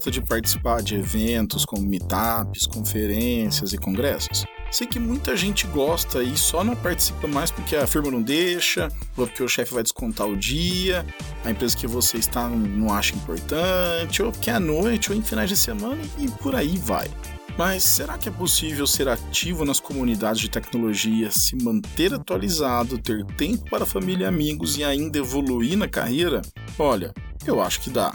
gosta 0.00 0.10
de 0.10 0.22
participar 0.22 0.82
de 0.82 0.94
eventos 0.94 1.66
como 1.66 1.86
meetups, 1.86 2.66
conferências 2.66 3.74
e 3.74 3.78
congressos? 3.78 4.46
Sei 4.72 4.86
que 4.86 4.98
muita 4.98 5.36
gente 5.36 5.66
gosta 5.66 6.22
e 6.22 6.38
só 6.38 6.64
não 6.64 6.74
participa 6.74 7.26
mais 7.28 7.50
porque 7.50 7.76
a 7.76 7.86
firma 7.86 8.10
não 8.10 8.22
deixa, 8.22 8.88
ou 9.14 9.26
porque 9.26 9.42
o 9.42 9.48
chefe 9.48 9.74
vai 9.74 9.82
descontar 9.82 10.26
o 10.26 10.36
dia, 10.36 11.04
a 11.44 11.50
empresa 11.50 11.76
que 11.76 11.86
você 11.86 12.16
está 12.16 12.48
não 12.48 12.90
acha 12.90 13.14
importante, 13.14 14.22
ou 14.22 14.32
porque 14.32 14.48
é 14.48 14.54
à 14.54 14.60
noite, 14.60 15.12
ou 15.12 15.18
em 15.18 15.20
finais 15.20 15.50
de 15.50 15.56
semana 15.56 16.00
e 16.18 16.30
por 16.30 16.54
aí 16.56 16.78
vai. 16.78 17.10
Mas 17.58 17.84
será 17.84 18.16
que 18.16 18.28
é 18.28 18.32
possível 18.32 18.86
ser 18.86 19.06
ativo 19.06 19.66
nas 19.66 19.80
comunidades 19.80 20.40
de 20.40 20.48
tecnologia, 20.48 21.30
se 21.30 21.62
manter 21.62 22.14
atualizado, 22.14 22.96
ter 22.96 23.22
tempo 23.36 23.68
para 23.68 23.84
família 23.84 24.24
e 24.24 24.28
amigos 24.28 24.78
e 24.78 24.84
ainda 24.84 25.18
evoluir 25.18 25.76
na 25.76 25.88
carreira? 25.88 26.40
Olha, 26.78 27.12
eu 27.46 27.60
acho 27.60 27.80
que 27.80 27.90
dá. 27.90 28.14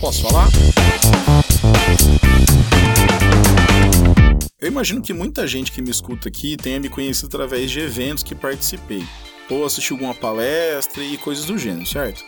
Posso 0.00 0.22
falar? 0.22 0.48
Eu 4.58 4.68
imagino 4.68 5.02
que 5.02 5.12
muita 5.12 5.46
gente 5.46 5.70
que 5.70 5.82
me 5.82 5.90
escuta 5.90 6.28
aqui 6.30 6.56
tenha 6.56 6.80
me 6.80 6.88
conhecido 6.88 7.26
através 7.26 7.70
de 7.70 7.80
eventos 7.80 8.24
que 8.24 8.34
participei, 8.34 9.04
ou 9.50 9.64
assistiu 9.64 9.96
alguma 9.96 10.14
palestra 10.14 11.04
e 11.04 11.18
coisas 11.18 11.44
do 11.44 11.58
gênero, 11.58 11.86
certo? 11.86 12.24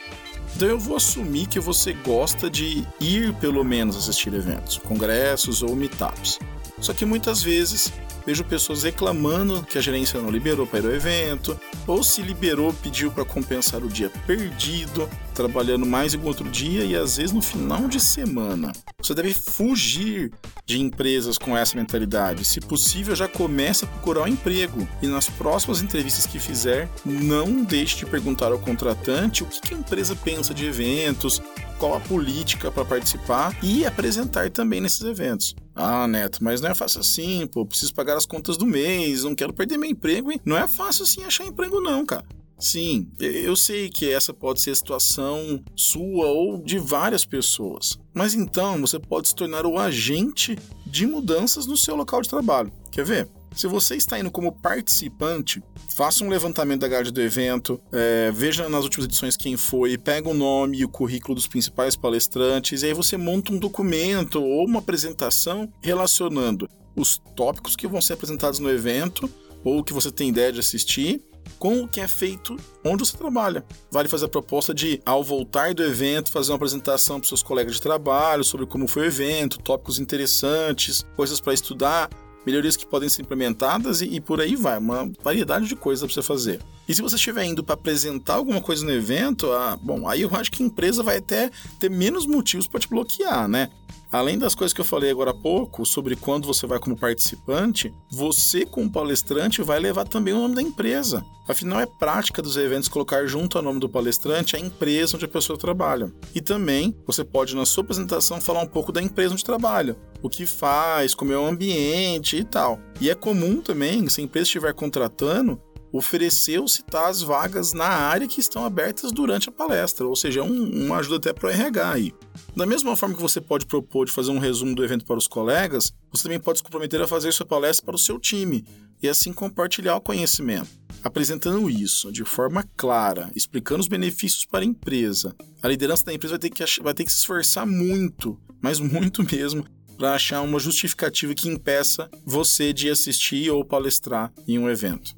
Então 0.54 0.68
eu 0.68 0.78
vou 0.78 0.96
assumir 0.96 1.46
que 1.46 1.58
você 1.58 1.94
gosta 1.94 2.50
de 2.50 2.86
ir 3.00 3.32
pelo 3.36 3.64
menos 3.64 3.96
assistir 3.96 4.34
eventos, 4.34 4.76
congressos 4.76 5.62
ou 5.62 5.74
meetups. 5.74 6.38
Só 6.78 6.92
que 6.92 7.06
muitas 7.06 7.42
vezes 7.42 7.90
vejo 8.26 8.44
pessoas 8.44 8.82
reclamando 8.82 9.62
que 9.62 9.78
a 9.78 9.80
gerência 9.80 10.20
não 10.20 10.30
liberou 10.30 10.66
para 10.66 10.80
ir 10.80 10.86
ao 10.86 10.92
evento, 10.92 11.58
ou 11.86 12.02
se 12.02 12.22
liberou, 12.22 12.72
pediu 12.72 13.10
para 13.10 13.24
compensar 13.24 13.82
o 13.82 13.88
dia 13.88 14.10
perdido, 14.26 15.08
trabalhando 15.34 15.86
mais 15.86 16.14
em 16.14 16.22
outro 16.24 16.48
dia 16.48 16.84
e 16.84 16.94
às 16.94 17.16
vezes 17.16 17.32
no 17.32 17.42
final 17.42 17.88
de 17.88 18.00
semana. 18.00 18.72
Você 19.00 19.14
deve 19.14 19.34
fugir 19.34 20.32
de 20.64 20.80
empresas 20.80 21.36
com 21.36 21.56
essa 21.56 21.76
mentalidade. 21.76 22.44
Se 22.44 22.60
possível, 22.60 23.16
já 23.16 23.26
comece 23.26 23.84
a 23.84 23.88
procurar 23.88 24.22
um 24.22 24.28
emprego. 24.28 24.86
E 25.02 25.06
nas 25.06 25.28
próximas 25.28 25.82
entrevistas 25.82 26.26
que 26.26 26.38
fizer, 26.38 26.88
não 27.04 27.64
deixe 27.64 27.96
de 27.96 28.06
perguntar 28.06 28.52
ao 28.52 28.58
contratante 28.58 29.42
o 29.42 29.46
que 29.46 29.74
a 29.74 29.76
empresa 29.76 30.14
pensa 30.14 30.54
de 30.54 30.66
eventos, 30.66 31.42
qual 31.78 31.96
a 31.96 32.00
política 32.00 32.70
para 32.70 32.84
participar 32.84 33.56
e 33.62 33.84
apresentar 33.84 34.50
também 34.50 34.80
nesses 34.80 35.02
eventos. 35.02 35.54
Ah, 35.74 36.06
Neto, 36.06 36.42
mas 36.42 36.60
não 36.60 36.70
é 36.70 36.74
fácil 36.74 37.00
assim, 37.00 37.46
pô. 37.46 37.64
Preciso 37.64 37.94
pagar 37.94 38.16
as 38.16 38.26
contas 38.26 38.56
do 38.56 38.66
mês, 38.66 39.24
não 39.24 39.34
quero 39.34 39.52
perder 39.52 39.78
meu 39.78 39.90
emprego. 39.90 40.30
Hein? 40.30 40.40
Não 40.44 40.56
é 40.56 40.68
fácil 40.68 41.04
assim 41.04 41.22
achar 41.24 41.46
emprego, 41.46 41.80
não, 41.80 42.04
cara. 42.04 42.24
Sim, 42.58 43.08
eu 43.18 43.56
sei 43.56 43.90
que 43.90 44.08
essa 44.08 44.32
pode 44.32 44.60
ser 44.60 44.70
a 44.70 44.74
situação 44.76 45.60
sua 45.74 46.26
ou 46.26 46.62
de 46.62 46.78
várias 46.78 47.24
pessoas. 47.24 47.98
Mas 48.14 48.34
então 48.34 48.80
você 48.80 49.00
pode 49.00 49.26
se 49.26 49.34
tornar 49.34 49.66
o 49.66 49.76
agente 49.76 50.56
de 50.86 51.04
mudanças 51.04 51.66
no 51.66 51.76
seu 51.76 51.96
local 51.96 52.22
de 52.22 52.28
trabalho. 52.28 52.72
Quer 52.88 53.04
ver? 53.04 53.28
Se 53.54 53.66
você 53.66 53.96
está 53.96 54.18
indo 54.18 54.30
como 54.30 54.50
participante, 54.50 55.62
faça 55.94 56.24
um 56.24 56.28
levantamento 56.28 56.80
da 56.80 56.88
grade 56.88 57.10
do 57.10 57.20
evento, 57.20 57.80
é, 57.92 58.30
veja 58.32 58.68
nas 58.68 58.84
últimas 58.84 59.04
edições 59.04 59.36
quem 59.36 59.56
foi, 59.56 59.98
pega 59.98 60.28
o 60.28 60.34
nome 60.34 60.78
e 60.78 60.84
o 60.84 60.88
currículo 60.88 61.34
dos 61.34 61.46
principais 61.46 61.94
palestrantes, 61.94 62.82
e 62.82 62.86
aí 62.86 62.94
você 62.94 63.16
monta 63.16 63.52
um 63.52 63.58
documento 63.58 64.42
ou 64.42 64.66
uma 64.66 64.78
apresentação 64.78 65.70
relacionando 65.82 66.68
os 66.96 67.20
tópicos 67.36 67.76
que 67.76 67.86
vão 67.86 68.00
ser 68.00 68.14
apresentados 68.14 68.58
no 68.58 68.70
evento 68.70 69.28
ou 69.64 69.84
que 69.84 69.92
você 69.92 70.10
tem 70.10 70.30
ideia 70.30 70.52
de 70.52 70.60
assistir 70.60 71.20
com 71.58 71.82
o 71.82 71.88
que 71.88 72.00
é 72.00 72.08
feito 72.08 72.56
onde 72.84 73.06
você 73.06 73.16
trabalha. 73.16 73.64
Vale 73.90 74.08
fazer 74.08 74.26
a 74.26 74.28
proposta 74.28 74.74
de, 74.74 75.00
ao 75.04 75.22
voltar 75.22 75.74
do 75.74 75.84
evento, 75.84 76.32
fazer 76.32 76.50
uma 76.50 76.56
apresentação 76.56 77.20
para 77.20 77.28
seus 77.28 77.42
colegas 77.42 77.74
de 77.74 77.80
trabalho 77.80 78.42
sobre 78.42 78.66
como 78.66 78.88
foi 78.88 79.02
o 79.02 79.06
evento, 79.06 79.58
tópicos 79.58 79.98
interessantes, 79.98 81.04
coisas 81.14 81.40
para 81.40 81.54
estudar, 81.54 82.10
melhorias 82.44 82.76
que 82.76 82.86
podem 82.86 83.08
ser 83.08 83.22
implementadas 83.22 84.00
e, 84.00 84.06
e 84.06 84.20
por 84.20 84.40
aí 84.40 84.56
vai, 84.56 84.78
uma 84.78 85.10
variedade 85.22 85.66
de 85.66 85.76
coisas 85.76 86.04
para 86.04 86.14
você 86.14 86.26
fazer. 86.26 86.60
E 86.88 86.94
se 86.94 87.00
você 87.00 87.14
estiver 87.14 87.44
indo 87.44 87.62
para 87.62 87.74
apresentar 87.74 88.34
alguma 88.34 88.60
coisa 88.60 88.84
no 88.84 88.90
evento, 88.90 89.50
ah, 89.52 89.78
bom, 89.80 90.08
aí 90.08 90.22
eu 90.22 90.30
acho 90.34 90.50
que 90.50 90.62
a 90.62 90.66
empresa 90.66 91.02
vai 91.02 91.18
até 91.18 91.50
ter 91.78 91.90
menos 91.90 92.26
motivos 92.26 92.66
para 92.66 92.80
te 92.80 92.88
bloquear, 92.88 93.48
né? 93.48 93.70
Além 94.10 94.38
das 94.38 94.54
coisas 94.54 94.74
que 94.74 94.80
eu 94.80 94.84
falei 94.84 95.10
agora 95.10 95.30
há 95.30 95.34
pouco, 95.34 95.86
sobre 95.86 96.16
quando 96.16 96.46
você 96.46 96.66
vai 96.66 96.78
como 96.78 96.98
participante, 96.98 97.94
você, 98.10 98.66
como 98.66 98.92
palestrante, 98.92 99.62
vai 99.62 99.80
levar 99.80 100.06
também 100.06 100.34
o 100.34 100.38
nome 100.38 100.54
da 100.54 100.60
empresa. 100.60 101.24
Afinal, 101.48 101.80
é 101.80 101.86
prática 101.86 102.42
dos 102.42 102.58
eventos 102.58 102.88
colocar 102.88 103.26
junto 103.26 103.56
ao 103.56 103.64
nome 103.64 103.80
do 103.80 103.88
palestrante 103.88 104.54
a 104.54 104.60
empresa 104.60 105.16
onde 105.16 105.24
a 105.24 105.28
pessoa 105.28 105.58
trabalha. 105.58 106.12
E 106.34 106.42
também, 106.42 106.94
você 107.06 107.24
pode, 107.24 107.56
na 107.56 107.64
sua 107.64 107.82
apresentação, 107.82 108.40
falar 108.40 108.60
um 108.60 108.66
pouco 108.66 108.92
da 108.92 109.02
empresa 109.02 109.32
onde 109.32 109.44
trabalha. 109.44 109.96
O 110.22 110.28
que 110.28 110.44
faz, 110.44 111.14
como 111.14 111.32
é 111.32 111.38
o 111.38 111.46
ambiente 111.46 112.36
e 112.36 112.44
tal. 112.44 112.78
E 113.00 113.08
é 113.08 113.14
comum 113.14 113.62
também, 113.62 114.06
se 114.10 114.20
a 114.20 114.24
empresa 114.24 114.44
estiver 114.44 114.74
contratando, 114.74 115.58
oferecer 115.92 116.58
ou 116.58 116.66
citar 116.66 117.10
as 117.10 117.20
vagas 117.20 117.72
na 117.72 117.86
área 117.86 118.26
que 118.26 118.40
estão 118.40 118.64
abertas 118.64 119.12
durante 119.12 119.48
a 119.48 119.52
palestra, 119.52 120.06
ou 120.06 120.16
seja, 120.16 120.40
é 120.40 120.42
um, 120.42 120.86
uma 120.86 120.96
ajuda 120.96 121.16
até 121.16 121.32
para 121.32 121.48
o 121.48 121.50
RH 121.50 121.90
aí. 121.90 122.14
Da 122.56 122.64
mesma 122.64 122.96
forma 122.96 123.14
que 123.14 123.20
você 123.20 123.40
pode 123.40 123.66
propor 123.66 124.06
de 124.06 124.12
fazer 124.12 124.30
um 124.30 124.38
resumo 124.38 124.74
do 124.74 124.82
evento 124.82 125.04
para 125.04 125.18
os 125.18 125.28
colegas, 125.28 125.92
você 126.10 126.24
também 126.24 126.40
pode 126.40 126.58
se 126.58 126.64
comprometer 126.64 127.00
a 127.00 127.06
fazer 127.06 127.32
sua 127.32 127.44
palestra 127.44 127.84
para 127.84 127.94
o 127.94 127.98
seu 127.98 128.18
time 128.18 128.64
e 129.02 129.08
assim 129.08 129.32
compartilhar 129.32 129.96
o 129.96 130.00
conhecimento. 130.00 130.70
Apresentando 131.04 131.68
isso 131.68 132.12
de 132.12 132.24
forma 132.24 132.64
clara, 132.76 133.30
explicando 133.34 133.80
os 133.80 133.88
benefícios 133.88 134.44
para 134.46 134.60
a 134.60 134.64
empresa, 134.64 135.34
a 135.62 135.68
liderança 135.68 136.04
da 136.04 136.14
empresa 136.14 136.34
vai 136.34 136.38
ter 136.38 136.50
que, 136.50 136.82
vai 136.82 136.94
ter 136.94 137.04
que 137.04 137.12
se 137.12 137.18
esforçar 137.18 137.66
muito, 137.66 138.40
mas 138.60 138.78
muito 138.78 139.22
mesmo, 139.30 139.64
para 139.96 140.14
achar 140.14 140.40
uma 140.42 140.58
justificativa 140.58 141.34
que 141.34 141.48
impeça 141.48 142.08
você 142.24 142.72
de 142.72 142.88
assistir 142.88 143.50
ou 143.50 143.64
palestrar 143.64 144.32
em 144.46 144.58
um 144.58 144.70
evento 144.70 145.14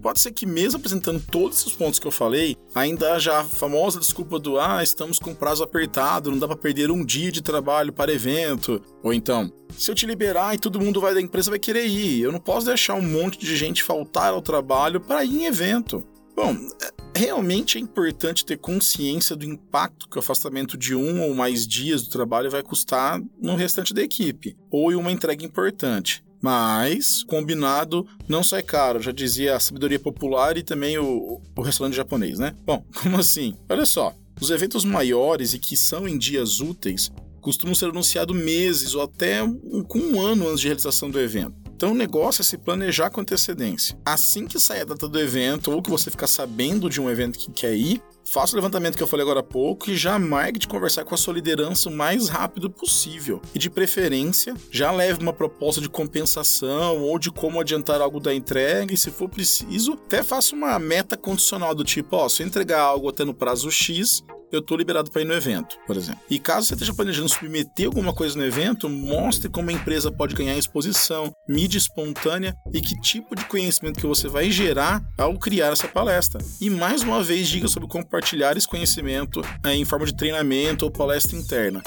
pode 0.00 0.20
ser 0.20 0.32
que 0.32 0.46
mesmo 0.46 0.78
apresentando 0.78 1.22
todos 1.30 1.60
esses 1.60 1.72
pontos 1.72 1.98
que 1.98 2.06
eu 2.06 2.10
falei, 2.10 2.56
ainda 2.74 3.14
haja 3.14 3.38
a 3.38 3.44
famosa 3.44 4.00
desculpa 4.00 4.38
do 4.38 4.58
ah, 4.58 4.82
estamos 4.82 5.18
com 5.18 5.34
prazo 5.34 5.62
apertado, 5.62 6.30
não 6.30 6.38
dá 6.38 6.48
para 6.48 6.56
perder 6.56 6.90
um 6.90 7.04
dia 7.04 7.30
de 7.30 7.42
trabalho 7.42 7.92
para 7.92 8.12
evento. 8.12 8.80
Ou 9.02 9.12
então, 9.12 9.52
se 9.76 9.90
eu 9.90 9.94
te 9.94 10.06
liberar 10.06 10.54
e 10.54 10.58
todo 10.58 10.80
mundo 10.80 11.00
vai 11.00 11.14
da 11.14 11.20
empresa 11.20 11.50
vai 11.50 11.58
querer 11.58 11.86
ir, 11.86 12.20
eu 12.20 12.32
não 12.32 12.40
posso 12.40 12.66
deixar 12.66 12.94
um 12.94 13.02
monte 13.02 13.38
de 13.38 13.56
gente 13.56 13.82
faltar 13.82 14.32
ao 14.32 14.42
trabalho 14.42 15.00
para 15.00 15.24
ir 15.24 15.42
em 15.42 15.44
evento. 15.46 16.04
Bom, 16.34 16.56
é, 16.82 17.18
realmente 17.18 17.76
é 17.76 17.80
importante 17.80 18.46
ter 18.46 18.56
consciência 18.56 19.36
do 19.36 19.44
impacto 19.44 20.08
que 20.08 20.16
o 20.16 20.20
afastamento 20.20 20.78
de 20.78 20.94
um 20.94 21.22
ou 21.22 21.34
mais 21.34 21.66
dias 21.66 22.02
do 22.02 22.10
trabalho 22.10 22.50
vai 22.50 22.62
custar 22.62 23.20
no 23.40 23.56
restante 23.56 23.92
da 23.92 24.02
equipe, 24.02 24.56
ou 24.70 24.90
em 24.90 24.94
uma 24.94 25.12
entrega 25.12 25.44
importante. 25.44 26.24
Mas, 26.42 27.22
combinado, 27.24 28.06
não 28.28 28.42
sai 28.42 28.62
caro, 28.62 29.00
já 29.00 29.12
dizia 29.12 29.56
a 29.56 29.60
sabedoria 29.60 29.98
popular 29.98 30.56
e 30.56 30.62
também 30.62 30.98
o, 30.98 31.40
o 31.54 31.62
restaurante 31.62 31.96
japonês, 31.96 32.38
né? 32.38 32.54
Bom, 32.64 32.82
como 33.02 33.18
assim? 33.18 33.54
Olha 33.68 33.84
só, 33.84 34.14
os 34.40 34.50
eventos 34.50 34.84
maiores 34.84 35.52
e 35.52 35.58
que 35.58 35.76
são 35.76 36.08
em 36.08 36.16
dias 36.16 36.60
úteis 36.60 37.10
costumam 37.40 37.74
ser 37.74 37.86
anunciados 37.86 38.36
meses 38.36 38.94
ou 38.94 39.02
até 39.02 39.40
com 39.88 39.98
um 39.98 40.20
ano 40.20 40.48
antes 40.48 40.60
de 40.60 40.66
realização 40.66 41.10
do 41.10 41.18
evento. 41.18 41.54
Então 41.74 41.92
o 41.92 41.94
negócio 41.94 42.42
é 42.42 42.44
se 42.44 42.58
planejar 42.58 43.08
com 43.08 43.22
antecedência. 43.22 43.98
Assim 44.04 44.46
que 44.46 44.60
sair 44.60 44.82
a 44.82 44.84
data 44.84 45.08
do 45.08 45.18
evento 45.18 45.72
ou 45.72 45.80
que 45.80 45.88
você 45.88 46.10
ficar 46.10 46.26
sabendo 46.26 46.90
de 46.90 47.00
um 47.00 47.08
evento 47.08 47.38
que 47.38 47.50
quer 47.50 47.74
ir, 47.74 48.02
Faça 48.24 48.52
o 48.52 48.56
levantamento 48.56 48.96
que 48.96 49.02
eu 49.02 49.06
falei 49.06 49.24
agora 49.24 49.40
há 49.40 49.42
pouco 49.42 49.90
e 49.90 49.96
já 49.96 50.18
marque 50.18 50.58
de 50.58 50.68
conversar 50.68 51.04
com 51.04 51.14
a 51.14 51.18
sua 51.18 51.34
liderança 51.34 51.88
o 51.88 51.92
mais 51.92 52.28
rápido 52.28 52.70
possível. 52.70 53.42
E 53.54 53.58
de 53.58 53.68
preferência, 53.68 54.54
já 54.70 54.92
leve 54.92 55.20
uma 55.20 55.32
proposta 55.32 55.80
de 55.80 55.88
compensação 55.88 57.02
ou 57.02 57.18
de 57.18 57.30
como 57.30 57.60
adiantar 57.60 58.00
algo 58.00 58.20
da 58.20 58.34
entrega 58.34 58.94
e, 58.94 58.96
se 58.96 59.10
for 59.10 59.28
preciso, 59.28 59.94
até 59.94 60.22
faça 60.22 60.54
uma 60.54 60.78
meta 60.78 61.16
condicional 61.16 61.74
do 61.74 61.84
tipo, 61.84 62.16
ó, 62.16 62.28
se 62.28 62.42
eu 62.42 62.46
entregar 62.46 62.80
algo 62.80 63.08
até 63.08 63.24
no 63.24 63.34
prazo 63.34 63.70
X, 63.70 64.22
eu 64.52 64.60
tô 64.60 64.76
liberado 64.76 65.10
para 65.10 65.22
ir 65.22 65.24
no 65.24 65.34
evento, 65.34 65.76
por 65.86 65.96
exemplo. 65.96 66.20
E 66.28 66.38
caso 66.38 66.66
você 66.66 66.74
esteja 66.74 66.94
planejando 66.94 67.28
submeter 67.28 67.86
alguma 67.86 68.12
coisa 68.12 68.36
no 68.36 68.44
evento, 68.44 68.88
mostre 68.88 69.48
como 69.48 69.70
a 69.70 69.72
empresa 69.72 70.10
pode 70.10 70.34
ganhar 70.34 70.56
exposição, 70.56 71.32
mídia 71.48 71.78
espontânea 71.78 72.54
e 72.72 72.80
que 72.80 73.00
tipo 73.00 73.36
de 73.36 73.44
conhecimento 73.44 74.00
que 74.00 74.06
você 74.06 74.28
vai 74.28 74.50
gerar 74.50 75.02
ao 75.16 75.38
criar 75.38 75.72
essa 75.72 75.88
palestra. 75.88 76.42
E 76.60 76.68
mais 76.68 77.02
uma 77.02 77.22
vez 77.22 77.48
diga 77.48 77.68
sobre 77.68 77.88
compartilhar 78.10 78.56
esse 78.56 78.66
conhecimento 78.66 79.40
é, 79.64 79.72
em 79.72 79.84
forma 79.84 80.04
de 80.04 80.16
treinamento 80.16 80.84
ou 80.84 80.90
palestra 80.90 81.38
interna. 81.38 81.80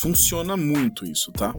Funciona 0.00 0.56
muito 0.56 1.04
isso, 1.04 1.30
tá? 1.30 1.54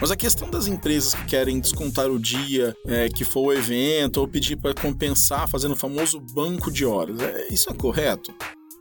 Mas 0.00 0.12
a 0.12 0.16
questão 0.16 0.48
das 0.48 0.68
empresas 0.68 1.14
que 1.14 1.24
querem 1.26 1.58
descontar 1.58 2.08
o 2.08 2.18
dia 2.18 2.74
é, 2.86 3.08
que 3.08 3.24
for 3.24 3.46
o 3.46 3.52
evento 3.52 4.18
ou 4.18 4.28
pedir 4.28 4.56
para 4.56 4.74
compensar 4.74 5.48
fazendo 5.48 5.72
o 5.72 5.76
famoso 5.76 6.20
banco 6.20 6.70
de 6.70 6.84
horas, 6.84 7.20
é, 7.20 7.48
isso 7.52 7.68
é 7.68 7.74
correto? 7.74 8.32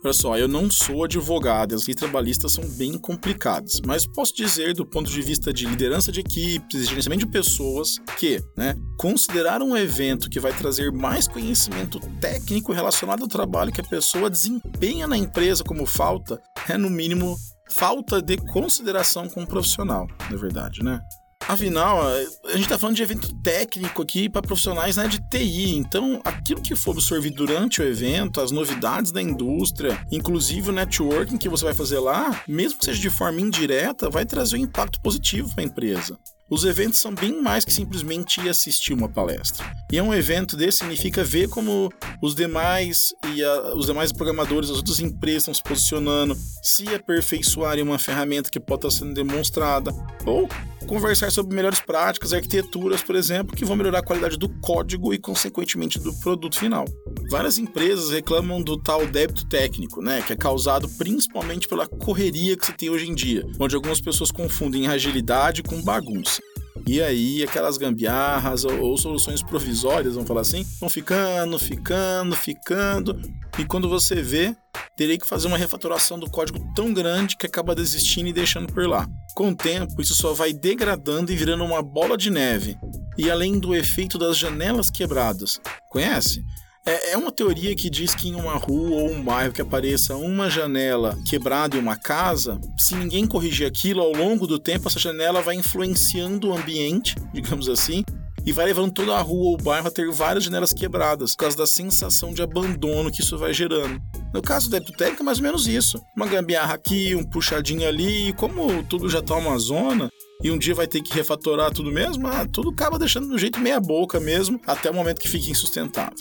Olha 0.03 0.13
só, 0.13 0.37
eu 0.37 0.49
não 0.49 0.69
sou 0.69 1.05
advogado, 1.05 1.73
as 1.73 1.87
leis 1.87 1.95
trabalhistas 1.95 2.51
são 2.51 2.67
bem 2.71 2.97
complicadas, 2.97 3.79
mas 3.85 4.05
posso 4.05 4.35
dizer, 4.35 4.73
do 4.73 4.85
ponto 4.85 5.09
de 5.09 5.21
vista 5.21 5.53
de 5.53 5.65
liderança 5.65 6.11
de 6.11 6.19
equipes 6.19 6.89
gerenciamento 6.89 7.25
de 7.25 7.31
pessoas, 7.31 7.99
que, 8.17 8.43
né, 8.57 8.75
considerar 8.97 9.61
um 9.61 9.77
evento 9.77 10.29
que 10.29 10.41
vai 10.41 10.51
trazer 10.51 10.91
mais 10.91 11.25
conhecimento 11.25 12.01
técnico 12.19 12.73
relacionado 12.73 13.21
ao 13.21 13.29
trabalho 13.29 13.71
que 13.71 13.79
a 13.79 13.85
pessoa 13.85 14.29
desempenha 14.29 15.07
na 15.07 15.15
empresa 15.15 15.63
como 15.63 15.85
falta 15.85 16.37
é, 16.67 16.77
no 16.77 16.89
mínimo, 16.89 17.37
falta 17.69 18.21
de 18.21 18.35
consideração 18.35 19.29
com 19.29 19.43
o 19.43 19.47
profissional, 19.47 20.05
na 20.29 20.35
verdade, 20.35 20.83
né? 20.83 20.99
Afinal, 21.47 22.01
a 22.01 22.51
gente 22.51 22.61
está 22.61 22.79
falando 22.79 22.95
de 22.95 23.03
evento 23.03 23.33
técnico 23.35 24.01
aqui 24.01 24.29
para 24.29 24.41
profissionais 24.41 24.95
na 24.95 25.03
área 25.03 25.19
de 25.19 25.29
TI, 25.29 25.75
então 25.75 26.21
aquilo 26.23 26.61
que 26.61 26.75
for 26.75 26.91
absorvido 26.91 27.45
durante 27.45 27.81
o 27.81 27.85
evento, 27.85 28.39
as 28.39 28.51
novidades 28.51 29.11
da 29.11 29.21
indústria, 29.21 29.99
inclusive 30.11 30.69
o 30.69 30.73
networking 30.73 31.37
que 31.37 31.49
você 31.49 31.65
vai 31.65 31.73
fazer 31.73 31.99
lá, 31.99 32.41
mesmo 32.47 32.79
que 32.79 32.85
seja 32.85 33.01
de 33.01 33.09
forma 33.09 33.41
indireta, 33.41 34.09
vai 34.09 34.25
trazer 34.25 34.55
um 34.55 34.61
impacto 34.61 35.01
positivo 35.01 35.53
para 35.53 35.63
a 35.63 35.67
empresa. 35.67 36.17
Os 36.49 36.65
eventos 36.65 36.99
são 36.99 37.13
bem 37.13 37.41
mais 37.41 37.65
que 37.65 37.73
simplesmente 37.73 38.39
ir 38.39 38.49
assistir 38.49 38.93
uma 38.93 39.09
palestra. 39.09 39.65
E 39.91 39.97
é 39.97 40.03
um 40.03 40.13
evento 40.13 40.55
desse 40.55 40.79
significa 40.79 41.23
ver 41.23 41.49
como 41.49 41.91
os 42.21 42.35
demais 42.35 43.13
e 43.33 43.43
a, 43.43 43.73
os 43.75 43.87
demais 43.87 44.11
programadores, 44.11 44.69
as 44.69 44.77
outras 44.77 44.99
empresas 44.99 45.43
estão 45.43 45.53
se 45.53 45.63
posicionando, 45.63 46.37
se 46.61 46.93
aperfeiçoarem 46.93 47.83
uma 47.83 47.97
ferramenta 47.97 48.51
que 48.51 48.59
pode 48.59 48.85
estar 48.85 48.99
sendo 48.99 49.13
demonstrada, 49.13 49.91
ou 50.25 50.47
conversar 50.85 51.31
sobre 51.31 51.55
melhores 51.55 51.79
práticas, 51.79 52.33
arquiteturas, 52.33 53.01
por 53.01 53.15
exemplo, 53.15 53.55
que 53.55 53.65
vão 53.65 53.75
melhorar 53.75 53.99
a 53.99 54.03
qualidade 54.03 54.37
do 54.37 54.49
código 54.59 55.13
e, 55.13 55.17
consequentemente, 55.17 55.99
do 55.99 56.13
produto 56.19 56.59
final. 56.59 56.85
Várias 57.29 57.57
empresas 57.57 58.11
reclamam 58.11 58.61
do 58.61 58.77
tal 58.77 59.05
débito 59.07 59.45
técnico, 59.45 60.01
né, 60.01 60.21
que 60.21 60.33
é 60.33 60.35
causado 60.35 60.87
principalmente 60.97 61.67
pela 61.67 61.87
correria 61.87 62.57
que 62.57 62.65
se 62.65 62.73
tem 62.73 62.89
hoje 62.89 63.09
em 63.09 63.15
dia, 63.15 63.45
onde 63.59 63.75
algumas 63.75 64.01
pessoas 64.01 64.31
confundem 64.31 64.87
agilidade 64.87 65.63
com 65.63 65.81
bagunça. 65.81 66.41
E 66.85 67.01
aí, 67.01 67.41
aquelas 67.43 67.77
gambiarras 67.77 68.65
ou, 68.65 68.77
ou, 68.81 68.97
soluções 68.97 69.41
provisórias, 69.41 70.15
vamos 70.15 70.27
falar 70.27 70.41
assim, 70.41 70.65
vão 70.79 70.89
ficando, 70.89 71.57
ficando, 71.57 72.35
ficando. 72.35 73.21
E 73.57 73.63
quando 73.63 73.87
você 73.87 74.21
vê, 74.21 74.53
terei 74.95 75.17
que 75.17 75.27
fazer 75.27 75.47
uma 75.47 75.57
refatoração 75.57 76.19
do 76.19 76.29
código 76.29 76.59
tão 76.75 76.93
grande 76.93 77.35
que 77.35 77.45
acaba 77.45 77.75
desistindo 77.75 78.29
e 78.29 78.33
deixando 78.33 78.71
por 78.71 78.87
lá. 78.87 79.07
Com 79.35 79.49
o 79.49 79.55
tempo, 79.55 80.01
isso 80.01 80.13
só 80.13 80.33
vai 80.33 80.53
degradando 80.53 81.31
e 81.31 81.35
virando 81.35 81.63
uma 81.63 81.81
bola 81.81 82.17
de 82.17 82.29
neve. 82.29 82.77
E 83.17 83.29
além 83.29 83.59
do 83.59 83.75
efeito 83.75 84.17
das 84.17 84.37
janelas 84.37 84.89
quebradas. 84.89 85.59
Conhece? 85.89 86.43
É, 86.85 87.11
é 87.11 87.17
uma 87.17 87.31
teoria 87.31 87.73
que 87.75 87.89
diz 87.89 88.13
que 88.13 88.27
em 88.27 88.35
uma 88.35 88.55
rua 88.55 89.03
ou 89.03 89.09
um 89.09 89.23
bairro 89.23 89.53
que 89.53 89.61
apareça 89.61 90.17
uma 90.17 90.49
janela 90.49 91.17
quebrada 91.25 91.77
em 91.77 91.79
uma 91.79 91.95
casa, 91.95 92.59
se 92.77 92.93
ninguém 92.93 93.25
corrigir 93.25 93.65
aquilo 93.65 94.01
ao 94.01 94.11
longo 94.11 94.45
do 94.45 94.59
tempo, 94.59 94.87
essa 94.87 94.99
janela 94.99 95.41
vai 95.41 95.55
influenciando 95.55 96.49
o 96.49 96.57
ambiente, 96.57 97.15
digamos 97.33 97.69
assim, 97.69 98.03
e 98.45 98.51
vai 98.51 98.65
levando 98.65 98.91
toda 98.91 99.15
a 99.15 99.21
rua 99.21 99.51
ou 99.51 99.57
bairro 99.57 99.87
a 99.87 99.91
ter 99.91 100.09
várias 100.11 100.43
janelas 100.43 100.73
quebradas, 100.73 101.31
por 101.31 101.39
causa 101.39 101.57
da 101.57 101.65
sensação 101.65 102.33
de 102.33 102.41
abandono 102.41 103.11
que 103.11 103.21
isso 103.21 103.37
vai 103.37 103.53
gerando. 103.53 104.01
No 104.33 104.41
caso 104.41 104.67
do 104.67 104.71
débito 104.71 104.93
técnico 104.93 105.23
é 105.23 105.25
mais 105.25 105.37
ou 105.37 105.43
menos 105.43 105.67
isso. 105.67 106.01
Uma 106.15 106.27
gambiarra 106.27 106.73
aqui, 106.73 107.15
um 107.15 107.23
puxadinho 107.23 107.87
ali, 107.87 108.29
e 108.29 108.33
como 108.33 108.83
tudo 108.83 109.09
já 109.09 109.21
tá 109.21 109.35
uma 109.35 109.57
zona, 109.57 110.09
e 110.43 110.51
um 110.51 110.57
dia 110.57 110.75
vai 110.75 110.87
ter 110.87 111.01
que 111.01 111.13
refatorar 111.13 111.71
tudo 111.71 111.91
mesmo, 111.91 112.27
ah, 112.27 112.45
tudo 112.45 112.71
acaba 112.71 112.99
deixando 112.99 113.29
do 113.29 113.37
jeito 113.37 113.59
meia 113.59 113.79
boca 113.79 114.19
mesmo, 114.19 114.59
até 114.67 114.89
o 114.89 114.93
momento 114.93 115.21
que 115.21 115.29
fica 115.29 115.49
insustentável. 115.49 116.17